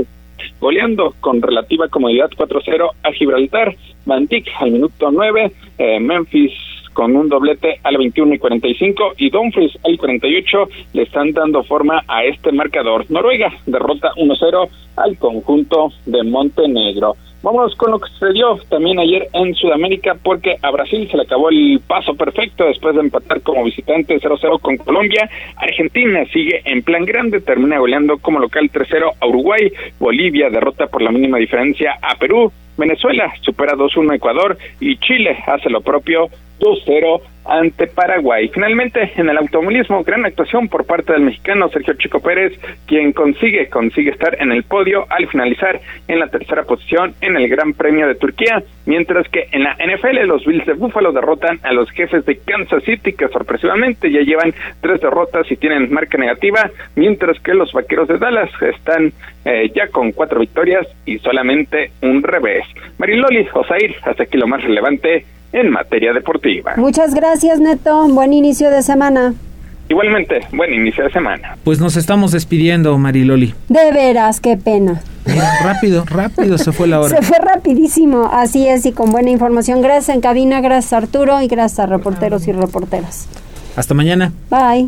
[0.59, 3.75] goleando con relativa comodidad 4-0 a Gibraltar,
[4.05, 6.51] Mantic al minuto 9, eh, Memphis
[6.93, 12.03] con un doblete al 21 y 45 y Dumfries al 48 le están dando forma
[12.07, 13.09] a este marcador.
[13.09, 17.15] Noruega derrota 1-0 al conjunto de Montenegro.
[17.43, 21.49] Vámonos con lo que sucedió también ayer en Sudamérica porque a Brasil se le acabó
[21.49, 25.29] el paso perfecto después de empatar como visitante 0-0 con Colombia.
[25.57, 29.73] Argentina sigue en plan grande, termina goleando como local 3-0 a Uruguay.
[29.99, 32.49] Bolivia derrota por la mínima diferencia a Perú.
[32.77, 36.29] Venezuela supera 2-1 a Ecuador y Chile hace lo propio
[36.61, 38.49] 2-0 ante Paraguay.
[38.53, 42.53] Finalmente, en el automovilismo, gran actuación por parte del mexicano Sergio Chico Pérez,
[42.87, 47.47] quien consigue, consigue estar en el podio al finalizar en la tercera posición en el
[47.49, 51.73] Gran Premio de Turquía, mientras que en la NFL los Bills de Buffalo derrotan a
[51.73, 56.69] los jefes de Kansas City, que sorpresivamente ya llevan tres derrotas y tienen marca negativa,
[56.95, 59.11] mientras que los Vaqueros de Dallas están
[59.45, 62.65] eh, ya con cuatro victorias y solamente un revés.
[62.97, 66.73] Mariloli, Osair, hasta aquí lo más relevante en materia deportiva.
[66.75, 68.07] Muchas gracias, Neto.
[68.09, 69.33] Buen inicio de semana.
[69.89, 71.57] Igualmente, buen inicio de semana.
[71.63, 73.53] Pues nos estamos despidiendo, Mariloli.
[73.69, 75.01] De veras, qué pena.
[75.61, 77.09] rápido, rápido se fue la hora.
[77.15, 79.81] Se fue rapidísimo, así es, y con buena información.
[79.81, 83.27] Gracias en cabina, gracias Arturo y gracias a reporteros y reporteras.
[83.75, 84.31] Hasta mañana.
[84.49, 84.87] Bye.